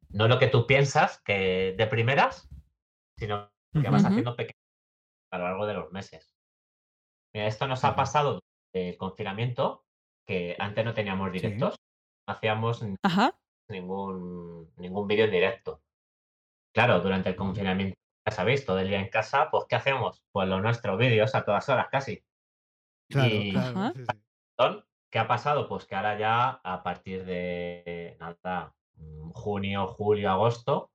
[0.07, 2.47] no lo que tú piensas que de primeras,
[3.17, 3.91] sino que uh -huh.
[3.91, 4.63] vas haciendo pequeños
[5.33, 6.33] a lo largo de los meses.
[7.33, 8.39] Mira, esto nos ha pasado
[8.73, 9.83] el confinamiento,
[10.25, 11.81] que antes no teníamos directos, sí.
[12.25, 12.85] no hacíamos
[13.67, 15.81] ningún, ningún vídeo en directo.
[16.73, 17.95] Claro, durante el confinamiento
[18.27, 20.23] ya sabéis, todo el día en casa, pues ¿qué hacemos?
[20.31, 22.23] Pues los nuestros vídeos a todas horas casi.
[23.09, 23.79] Claro, Y- claro.
[23.79, 23.93] Ajá.
[23.95, 24.21] sí, sí.
[24.57, 25.67] Son- ¿Qué ha pasado?
[25.67, 30.91] Pues que ahora ya a partir de nada, mm, junio, julio, agosto,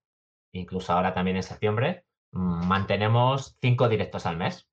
[0.53, 4.68] incluso ahora también en septiembre, mm, mantenemos cinco directos al mes.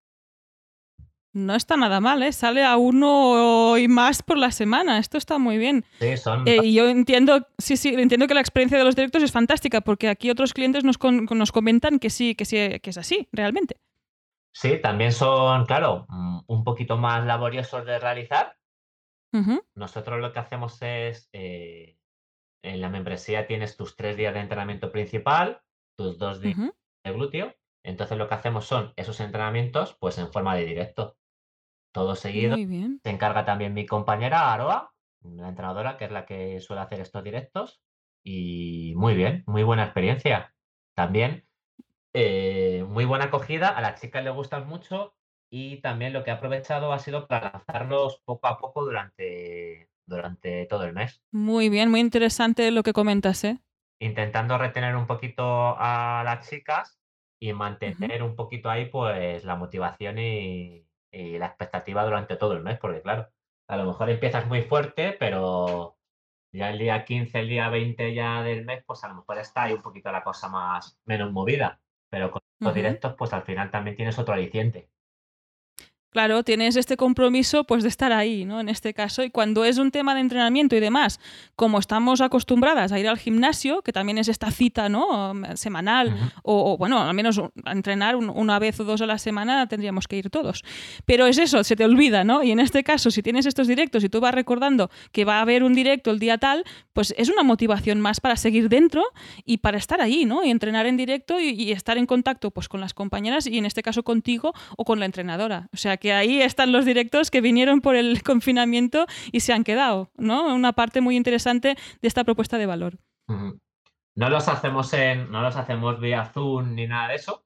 [1.33, 2.33] No está nada mal, ¿eh?
[2.33, 4.97] Sale a uno y más por la semana.
[4.97, 5.85] Esto está muy bien.
[5.99, 9.23] Sí, son Eh, y yo entiendo, sí, sí, entiendo que la experiencia de los directos
[9.23, 12.89] es fantástica, porque aquí otros clientes nos, con- nos comentan que sí, que sí, que
[12.89, 13.77] es así, realmente.
[14.53, 18.57] Sí, también son, claro, mm, un poquito más laboriosos de realizar.
[19.75, 21.97] Nosotros lo que hacemos es, eh,
[22.61, 25.61] en la membresía tienes tus tres días de entrenamiento principal,
[25.97, 26.57] tus dos días
[27.05, 27.55] de glúteo.
[27.85, 31.15] Entonces lo que hacemos son esos entrenamientos pues en forma de directo.
[31.91, 32.55] Todo seguido.
[32.55, 32.99] Muy bien.
[33.03, 37.23] Se encarga también mi compañera Aroa, la entrenadora, que es la que suele hacer estos
[37.23, 37.81] directos.
[38.23, 40.53] Y muy bien, muy buena experiencia.
[40.93, 41.45] También
[42.13, 45.15] eh, muy buena acogida, a las chicas les gustan mucho
[45.49, 50.65] y también lo que he aprovechado ha sido para lanzarlos poco a poco durante, durante
[50.65, 53.59] todo el mes, Muy bien, muy interesante lo que comentas, ¿eh?
[53.99, 56.99] intentando retener un poquito a las chicas
[57.39, 62.63] y mantener un poquito ahí pues la motivación y, y la expectativa durante todo el
[62.63, 63.29] mes, porque claro,
[63.67, 65.97] a lo mejor empiezas muy fuerte, pero
[66.53, 69.63] ya el día 15, el día 20 ya del mes, pues a lo mejor está
[69.63, 73.71] ahí un poquito la cosa más menos movida, pero con los directos pues al final
[73.71, 74.89] también tienes otro aliciente.
[76.11, 78.59] Claro, tienes este compromiso pues de estar ahí, ¿no?
[78.59, 81.21] En este caso, y cuando es un tema de entrenamiento y demás,
[81.55, 85.33] como estamos acostumbradas a ir al gimnasio, que también es esta cita, ¿no?
[85.55, 89.17] Semanal, o, o, bueno, al menos a entrenar un- una vez o dos a la
[89.19, 90.63] semana tendríamos que ir todos.
[91.05, 92.43] Pero es eso, se te olvida, ¿no?
[92.43, 95.41] Y en este caso, si tienes estos directos y tú vas recordando que va a
[95.43, 99.05] haber un directo el día tal, pues es una motivación más para seguir dentro
[99.45, 100.43] y para estar ahí, ¿no?
[100.43, 103.65] Y entrenar en directo y, y estar en contacto pues con las compañeras y en
[103.65, 105.69] este caso contigo o con la entrenadora.
[105.73, 109.63] O sea que ahí están los directos que vinieron por el confinamiento y se han
[109.63, 110.53] quedado, ¿no?
[110.53, 112.97] Una parte muy interesante de esta propuesta de valor.
[113.27, 117.45] No los hacemos en, no los hacemos vía Zoom ni nada de eso.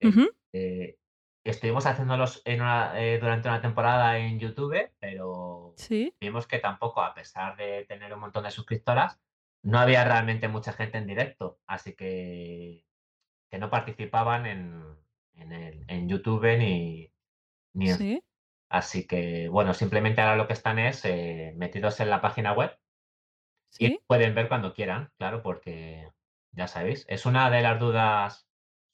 [0.00, 0.10] Eh,
[0.54, 0.96] eh,
[1.44, 6.14] estuvimos haciéndolos en una- eh, durante una temporada en YouTube, pero Sí.
[6.20, 9.20] vimos que tampoco, a pesar de tener un montón de suscriptoras,
[9.64, 12.84] no había realmente mucha gente en directo, así que,
[13.50, 14.82] que no participaban en,
[15.34, 17.11] en, el- en YouTube ni,
[17.74, 18.22] Sí.
[18.68, 22.78] Así que, bueno, simplemente ahora lo que están es eh, metidos en la página web
[23.78, 26.08] y pueden ver cuando quieran, claro, porque
[26.52, 28.46] ya sabéis, es una de las dudas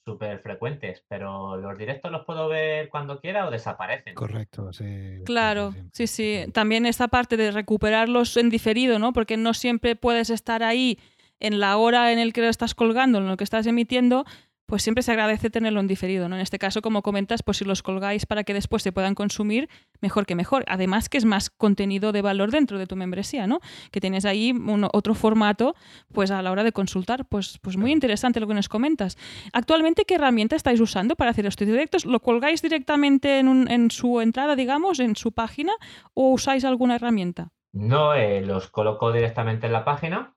[0.05, 4.15] súper frecuentes, pero los directos los puedo ver cuando quiera o desaparecen.
[4.15, 5.21] Correcto, sí.
[5.27, 5.83] Claro, sí.
[5.93, 6.53] sí, sí.
[6.53, 9.13] También esta parte de recuperarlos en diferido, ¿no?
[9.13, 10.99] Porque no siempre puedes estar ahí
[11.41, 14.25] en la hora en el que lo estás colgando, en lo que estás emitiendo,
[14.69, 16.35] pues siempre se agradece tenerlo en diferido, ¿no?
[16.37, 19.71] En este caso, como comentas, pues si los colgáis para que después se puedan consumir,
[20.03, 20.63] mejor que mejor.
[20.69, 23.61] Además que es más contenido de valor dentro de tu membresía, ¿no?
[23.91, 25.75] Que tienes ahí un- otro formato,
[26.13, 29.17] pues a la hora de consultar, pues, pues muy interesante lo que nos comentas.
[29.55, 32.05] Actualmente, ¿qué herramienta estáis usando para hacer estos directos?
[32.05, 35.73] ¿Lo colgáis directamente en, un- en su entrada, digamos, en su página,
[36.13, 37.49] o usáis alguna herramienta?
[37.73, 40.35] No eh, los coloco directamente en la página,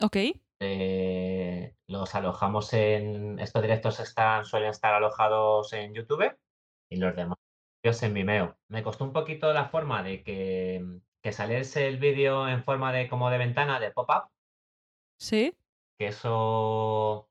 [0.00, 0.16] Ok,
[0.64, 6.36] eh, los alojamos en, estos directos están, suelen estar alojados en YouTube
[6.90, 7.38] y los demás
[7.84, 8.56] en Vimeo.
[8.68, 10.82] Me costó un poquito la forma de que,
[11.22, 14.30] que saliese el vídeo en forma de como de ventana, de pop-up,
[15.18, 15.54] sí,
[15.98, 17.28] que eso,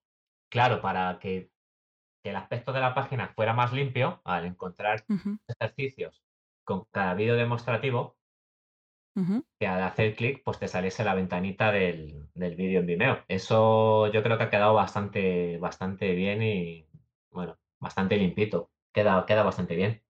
[0.51, 1.49] claro, para que,
[2.23, 5.05] que el aspecto de la página fuera más limpio, al encontrar
[5.47, 6.23] ejercicios
[6.63, 8.15] con cada vídeo demostrativo,
[9.59, 13.19] que al hacer clic, pues te saliese la ventanita del, del vídeo en Vimeo.
[13.27, 16.85] Eso yo creo que ha quedado bastante, bastante bien y,
[17.31, 18.69] bueno, bastante limpito.
[18.91, 20.01] Queda, queda bastante bien.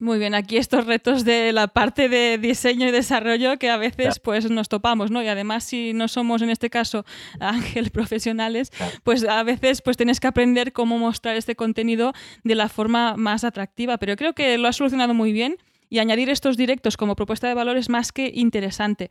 [0.00, 4.20] Muy bien, aquí estos retos de la parte de diseño y desarrollo que a veces
[4.20, 5.20] pues nos topamos, ¿no?
[5.24, 7.04] Y además si no somos en este caso
[7.40, 8.92] Ángel profesionales, Claro.
[9.02, 12.12] pues a veces pues tienes que aprender cómo mostrar este contenido
[12.44, 15.56] de la forma más atractiva, pero creo que lo has solucionado muy bien
[15.88, 19.10] y añadir estos directos como propuesta de valor es más que interesante.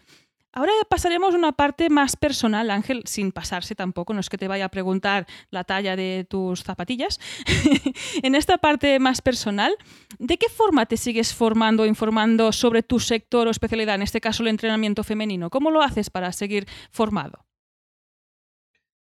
[0.53, 4.47] Ahora pasaremos a una parte más personal, Ángel, sin pasarse tampoco, no es que te
[4.47, 7.19] vaya a preguntar la talla de tus zapatillas.
[8.23, 9.75] en esta parte más personal,
[10.17, 14.19] ¿de qué forma te sigues formando o informando sobre tu sector o especialidad, en este
[14.21, 15.49] caso el entrenamiento femenino?
[15.51, 17.45] ¿Cómo lo haces para seguir formado?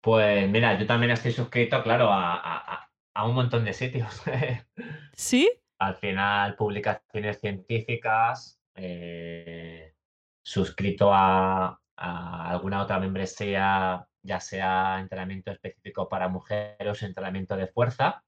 [0.00, 4.22] Pues mira, yo también estoy suscrito, claro, a, a- a- a un montón de sitios.
[5.14, 5.50] ¿Sí?
[5.78, 9.94] Al final, publicaciones científicas, eh,
[10.42, 18.22] suscrito a, alguna otra membresía, ya sea entrenamiento específico para mujeres o entrenamiento de fuerza.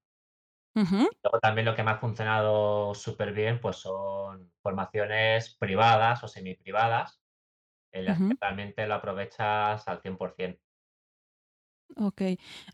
[0.74, 7.20] Luego también lo que me ha funcionado súper bien pues son formaciones privadas o semiprivadas
[7.92, 10.59] en las que realmente lo aprovechas al 100%.
[11.97, 12.22] Ok.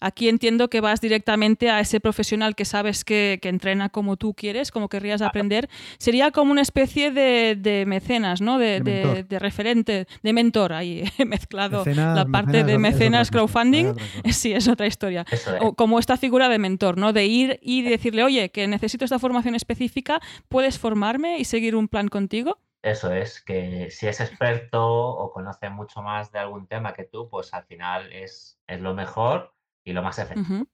[0.00, 4.70] Aquí entiendo que vas directamente a ese profesional que sabes que, entrena como tú quieres,
[4.70, 5.68] como querrías aprender.
[5.98, 8.58] Sería como una especie de, mecenas, ¿no?
[8.58, 10.72] De, referente, de mentor.
[10.72, 13.94] Ahí he mezclado la parte de mecenas crowdfunding.
[14.30, 15.24] sí, es otra historia.
[15.60, 17.12] O como esta figura de mentor, ¿no?
[17.12, 21.88] De ir y decirle, oye, que necesito esta formación específica, ¿puedes formarme y seguir un
[21.88, 22.58] plan contigo?
[22.86, 27.28] Eso es, que si es experto o conoce mucho más de algún tema que tú,
[27.28, 29.54] pues al final es, es lo mejor
[29.84, 30.66] y lo más efectivo.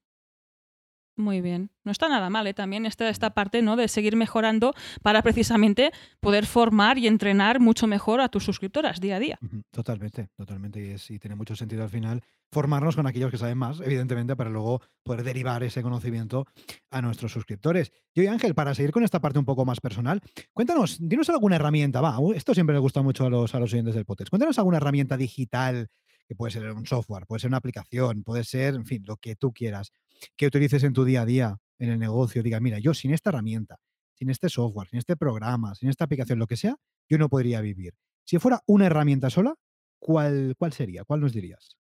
[1.17, 1.71] Muy bien.
[1.85, 2.55] No está nada mal, ¿eh?
[2.55, 3.77] También esta, esta parte ¿no?
[3.77, 9.17] de seguir mejorando para precisamente poder formar y entrenar mucho mejor a tus suscriptoras día
[9.17, 9.39] a día.
[9.71, 10.97] Totalmente, totalmente.
[11.09, 14.81] Y, tiene mucho sentido al final formarnos con aquellos que saben más, evidentemente, para luego
[15.03, 16.47] poder derivar ese conocimiento
[16.91, 17.93] a nuestros suscriptores.
[18.15, 20.23] Y Ángel, para seguir con esta parte un poco más personal,
[20.55, 23.95] cuéntanos, dinos alguna herramienta, va, esto siempre le gusta mucho a los, a los oyentes
[23.95, 25.91] del podcast, cuéntanos alguna herramienta digital
[26.27, 29.37] que puede ser un software, puede ser una aplicación, puede ser, en fin, lo que
[29.37, 29.93] tú quieras,
[30.37, 33.31] que utilices en tu día a día, en el negocio, diga, mira, yo sin esta
[33.31, 33.79] herramienta,
[34.15, 36.77] sin este software, sin este programa, sin esta aplicación, lo que sea,
[37.09, 37.95] yo no podría vivir.
[38.25, 39.55] Si fuera una herramienta sola,
[39.99, 41.05] ¿cuál, cuál sería?
[41.05, 41.77] ¿Cuál nos dirías?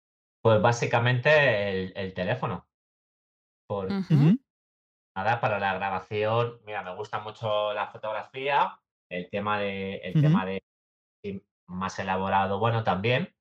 [0.43, 2.69] Pues básicamente el, teléfono.
[3.67, 3.89] Por,
[5.17, 8.79] Nada, para la grabación, mira, me gusta mucho la fotografía,
[9.09, 10.63] el tema de, el tema de
[11.67, 13.35] más elaborado, bueno, también,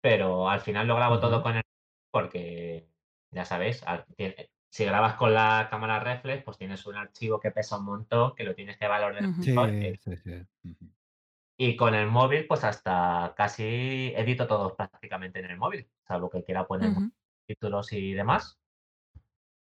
[0.00, 1.62] pero al final lo grabo todo con el
[2.10, 2.88] porque
[3.30, 3.84] ya sabéis,
[4.68, 8.44] si grabas con la cámara reflex, pues tienes un archivo que pesa un montón, que
[8.44, 9.22] lo tienes que valorar.
[11.56, 16.42] Y con el móvil, pues hasta casi edito todo prácticamente en el móvil, salvo que
[16.42, 16.92] quiera poner
[17.46, 18.58] títulos y demás.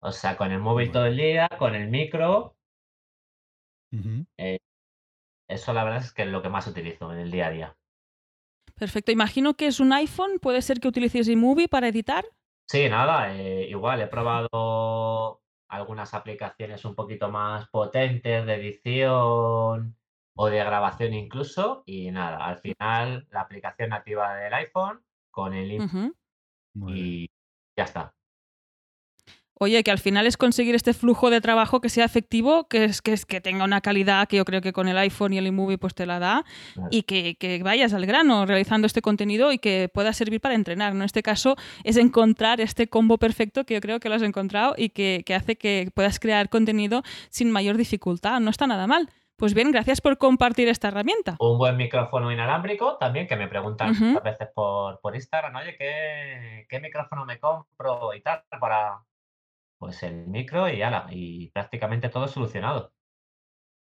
[0.02, 2.56] O sea, con el móvil todo el día, con el micro.
[4.36, 4.58] Eh,
[5.48, 7.76] eso la verdad es que es lo que más utilizo en el día a día.
[8.80, 9.12] Perfecto.
[9.12, 10.38] Imagino que es un iPhone.
[10.40, 12.24] ¿Puede ser que utilices iMovie para editar?
[12.66, 19.98] Sí, nada, eh, igual he probado algunas aplicaciones un poquito más potentes de edición
[20.34, 25.72] o de grabación incluso y nada, al final la aplicación nativa del iPhone con el
[26.88, 27.30] y
[27.76, 28.14] ya está.
[29.62, 33.02] Oye, que al final es conseguir este flujo de trabajo que sea efectivo, que es
[33.02, 35.46] que, es, que tenga una calidad que yo creo que con el iPhone y el
[35.48, 36.46] iMovie pues te la da
[36.90, 40.94] y que, que, vayas al grano realizando este contenido y que pueda servir para entrenar.
[40.94, 44.72] En este caso es encontrar este combo perfecto que yo creo que lo has encontrado
[44.78, 48.40] y que, que hace que puedas crear contenido sin mayor dificultad.
[48.40, 49.10] No está nada mal.
[49.36, 51.36] Pues bien, gracias por compartir esta herramienta.
[51.38, 56.66] Un buen micrófono inalámbrico también, que me preguntan a veces por, por Instagram, oye, ¿qué,
[56.66, 59.00] ¿qué, micrófono me compro y tal para,
[59.80, 62.92] pues el micro y ala, y prácticamente todo solucionado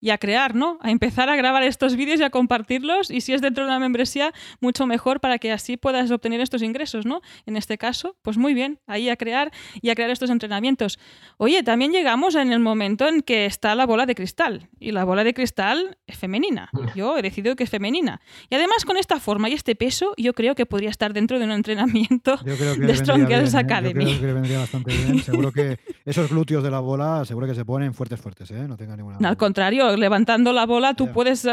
[0.00, 0.78] y a crear, ¿no?
[0.80, 3.78] A empezar a grabar estos vídeos y a compartirlos y si es dentro de una
[3.78, 7.20] membresía, mucho mejor para que así puedas obtener estos ingresos, ¿no?
[7.46, 10.98] En este caso, pues muy bien, ahí a crear y a crear estos entrenamientos.
[11.36, 15.04] Oye, también llegamos en el momento en que está la bola de cristal y la
[15.04, 16.70] bola de cristal es femenina.
[16.94, 18.20] Yo he decidido que es femenina.
[18.50, 21.44] Y además con esta forma y este peso, yo creo que podría estar dentro de
[21.44, 23.58] un entrenamiento de Strong Girls ¿eh?
[23.58, 24.04] Academy.
[24.04, 25.22] Yo creo que le vendría bastante bien.
[25.22, 28.66] Seguro que esos glúteos de la bola, seguro que se ponen fuertes, fuertes, ¿eh?
[28.68, 29.28] No tenga ninguna.
[29.28, 31.50] al contrario, levantando la bola tú puedes eh,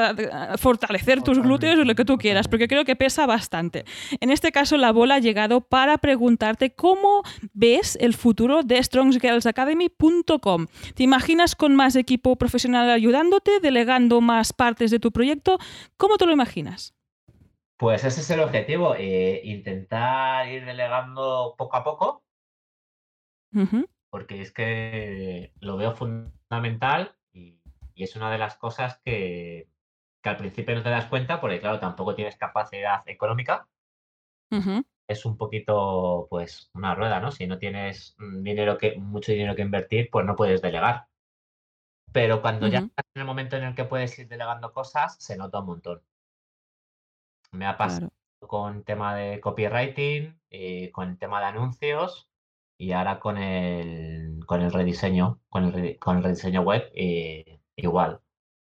[0.58, 3.86] fortalecer tus glúteos o lo que tú quieras, porque creo que pesa bastante.
[4.20, 7.24] En este caso, la bola ha llegado para preguntarte cómo
[7.54, 10.68] ves el futuro de strongsgirlsacademy.com.
[10.96, 15.58] ¿Te imaginas con más equipo profesional ayudándote, delegando más partes de tu proyecto?
[15.98, 16.96] ¿Cómo te lo imaginas?
[17.78, 22.24] Pues ese es el objetivo, eh, intentar ir delegando poco a poco,
[24.10, 27.16] porque es que lo veo fundamental
[27.96, 29.70] y es una de las cosas que,
[30.24, 33.68] al principio no te das cuenta, porque claro, tampoco tienes capacidad económica.
[35.08, 37.32] Es un poquito, pues, una rueda, ¿no?
[37.32, 41.08] Si no tienes dinero que, mucho dinero que invertir, pues no puedes delegar.
[42.12, 45.38] Pero cuando ya estás en el momento en el que puedes ir delegando cosas, se
[45.38, 46.02] nota un montón.
[47.52, 52.30] Me ha pasado con tema de copywriting, eh, con el tema de anuncios
[52.78, 56.90] y ahora con el, con el rediseño, con el, con el rediseño web.
[56.94, 58.22] Eh, igual.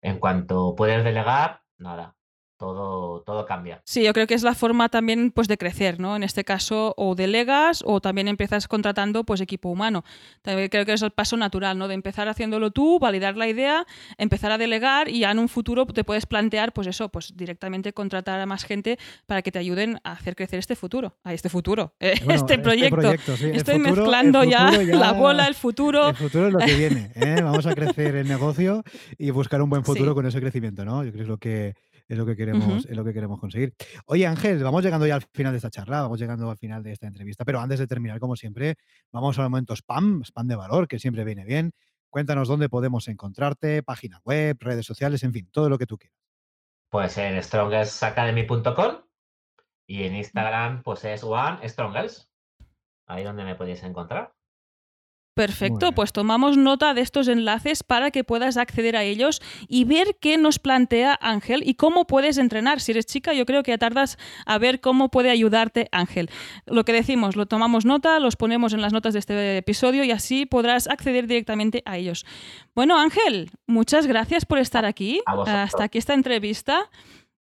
[0.01, 2.15] En cuanto puedes delegar, nada.
[2.57, 3.81] Todo, todo cambia.
[3.85, 6.15] Sí, yo creo que es la forma también pues, de crecer, ¿no?
[6.15, 10.03] En este caso, o delegas o también empiezas contratando pues, equipo humano.
[10.41, 11.87] También creo que es el paso natural, ¿no?
[11.87, 13.85] De empezar haciéndolo tú, validar la idea,
[14.17, 17.93] empezar a delegar y ya en un futuro te puedes plantear, pues eso, pues directamente
[17.93, 21.49] contratar a más gente para que te ayuden a hacer crecer este futuro, a este
[21.49, 23.35] futuro, eh, Bueno, este proyecto.
[23.37, 23.45] sí.
[23.45, 26.09] El Estoy futuro- mezclando ya, la bola, el futuro.
[26.09, 27.11] El futuro es lo que viene.
[27.15, 27.41] ¿eh?
[27.43, 28.83] Vamos a crecer el negocio
[29.17, 30.15] y buscar un buen futuro Sí.
[30.15, 31.03] con ese crecimiento, ¿no?
[31.03, 31.75] Yo creo que es lo que
[32.13, 33.73] es lo que queremos, es lo que queremos conseguir.
[34.05, 36.91] Oye, Ángel, vamos llegando ya al final de esta charla, vamos llegando al final de
[36.91, 38.75] esta entrevista, pero antes de terminar, como siempre,
[39.11, 41.73] vamos al momento spam, spam de valor, que siempre viene bien.
[42.09, 46.17] Cuéntanos dónde podemos encontrarte, página web, redes sociales, en fin, todo lo que tú quieras.
[46.89, 48.97] Pues en strongestacademy.com
[49.87, 52.29] y en Instagram pues es one strongest.
[53.07, 54.31] Ahí donde me podéis encontrar.
[55.33, 60.17] Perfecto, pues tomamos nota de estos enlaces para que puedas acceder a ellos y ver
[60.19, 62.79] qué nos plantea Ángel y cómo puedes entrenar.
[62.79, 66.29] Si eres chica, yo creo que ya tardas a ver cómo puede ayudarte Ángel.
[66.67, 70.11] Lo que decimos, lo tomamos nota, los ponemos en las notas de este episodio y
[70.11, 72.25] así podrás acceder directamente a ellos.
[72.75, 75.21] Bueno, Ángel, muchas gracias por estar aquí.
[75.25, 76.89] Hasta aquí esta entrevista.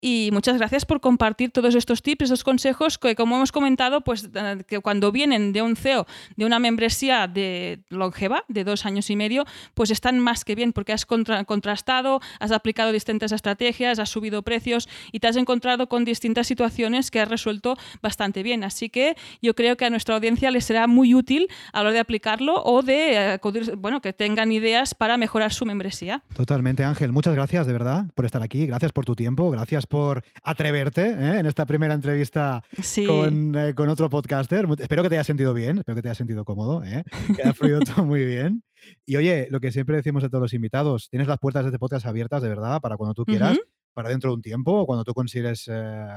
[0.02, 4.30] Y muchas gracias por compartir todos estos tips, estos consejos que, como hemos comentado, pues
[4.34, 9.10] eh, que cuando vienen de un CEO, de una membresía de longeva, de dos años
[9.10, 9.44] y medio,
[9.74, 14.42] pues están más que bien porque has contra- contrastado, has aplicado distintas estrategias, has subido
[14.42, 18.64] precios y te has encontrado con distintas situaciones que has resuelto bastante bien.
[18.64, 21.94] Así que yo creo que a nuestra audiencia les será muy útil a la hora
[21.94, 23.40] de aplicarlo o de eh,
[23.78, 26.24] bueno, que tengan ideas para mejorar su membresía.
[26.34, 27.12] Totalmente, Ángel.
[27.12, 28.66] Muchas gracias, de verdad, por estar aquí.
[28.66, 29.52] Gracias por tu tiempo.
[29.52, 31.40] Gracias por atreverte ¿eh?
[31.40, 33.06] en esta primera entrevista Sí.
[33.06, 34.66] con, eh, con otro podcaster.
[34.80, 37.04] Espero que te haya sentido bien, espero que te haya sentido cómodo, ¿eh?
[37.36, 38.64] que haya fluido todo muy bien.
[39.06, 41.80] Y oye, lo que siempre decimos a todos los invitados, tienes las puertas de este
[41.80, 43.58] podcast abiertas, de verdad, para cuando tú quieras,
[43.94, 46.08] para dentro de un tiempo, o cuando tú consideres eh,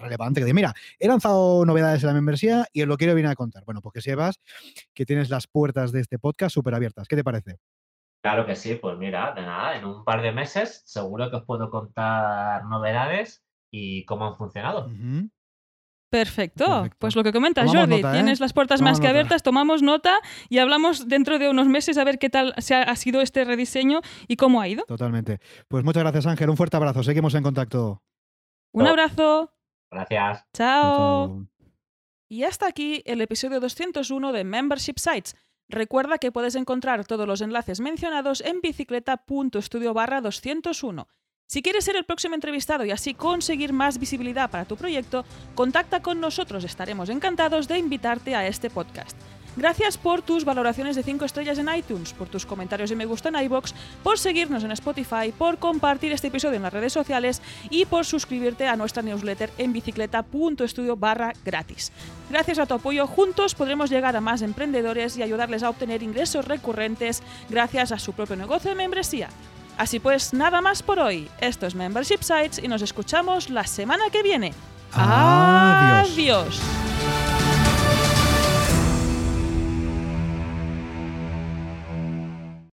[0.00, 3.28] relevante, que digas, mira, he lanzado novedades en la membresía y os lo quiero venir
[3.28, 3.64] a contar.
[3.66, 4.40] Bueno, pues que sepas
[4.94, 7.06] que tienes las puertas de este podcast súper abiertas.
[7.08, 7.58] ¿Qué te parece?
[8.22, 11.44] Claro que sí, pues mira, de nada, en un par de meses seguro que os
[11.44, 14.88] puedo contar novedades y cómo han funcionado.
[16.10, 16.64] Perfecto.
[16.64, 16.96] Perfecto.
[16.98, 18.14] Pues lo que comentas, Tomamos Jordi, nota, ¿eh?
[18.18, 19.18] tienes las puertas Tomamos más que nota.
[19.18, 22.82] abiertas, tomamos nota y hablamos dentro de unos meses a ver qué tal se ha,
[22.82, 24.84] ha sido este rediseño y cómo ha ido.
[24.84, 25.40] Totalmente.
[25.68, 26.48] Pues muchas gracias, Ángel.
[26.48, 27.02] Un fuerte abrazo.
[27.02, 28.02] Seguimos en contacto.
[28.72, 29.52] Un abrazo.
[29.90, 30.44] Gracias.
[30.52, 31.28] Chao.
[31.28, 31.46] Chao.
[32.28, 35.36] Y hasta aquí el episodio 201 de Membership Sites.
[35.68, 41.08] Recuerda que puedes encontrar todos los enlaces mencionados en bicicleta.studio barra 201.
[41.48, 46.02] Si quieres ser el próximo entrevistado y así conseguir más visibilidad para tu proyecto, contacta
[46.02, 49.16] con nosotros, estaremos encantados de invitarte a este podcast.
[49.56, 53.30] Gracias por tus valoraciones de 5 estrellas en iTunes, por tus comentarios y me gusta
[53.30, 57.40] en iBox, por seguirnos en Spotify, por compartir este episodio en las redes sociales
[57.70, 61.90] y por suscribirte a nuestra newsletter en bicicleta.studio barra gratis.
[62.30, 66.44] Gracias a tu apoyo, juntos podremos llegar a más emprendedores y ayudarles a obtener ingresos
[66.44, 69.28] recurrentes gracias a su propio negocio de membresía.
[69.78, 71.28] Así pues, nada más por hoy.
[71.40, 74.54] Esto es Membership Sites y nos escuchamos la semana que viene.
[74.92, 76.12] Adiós.
[76.12, 76.60] Adiós.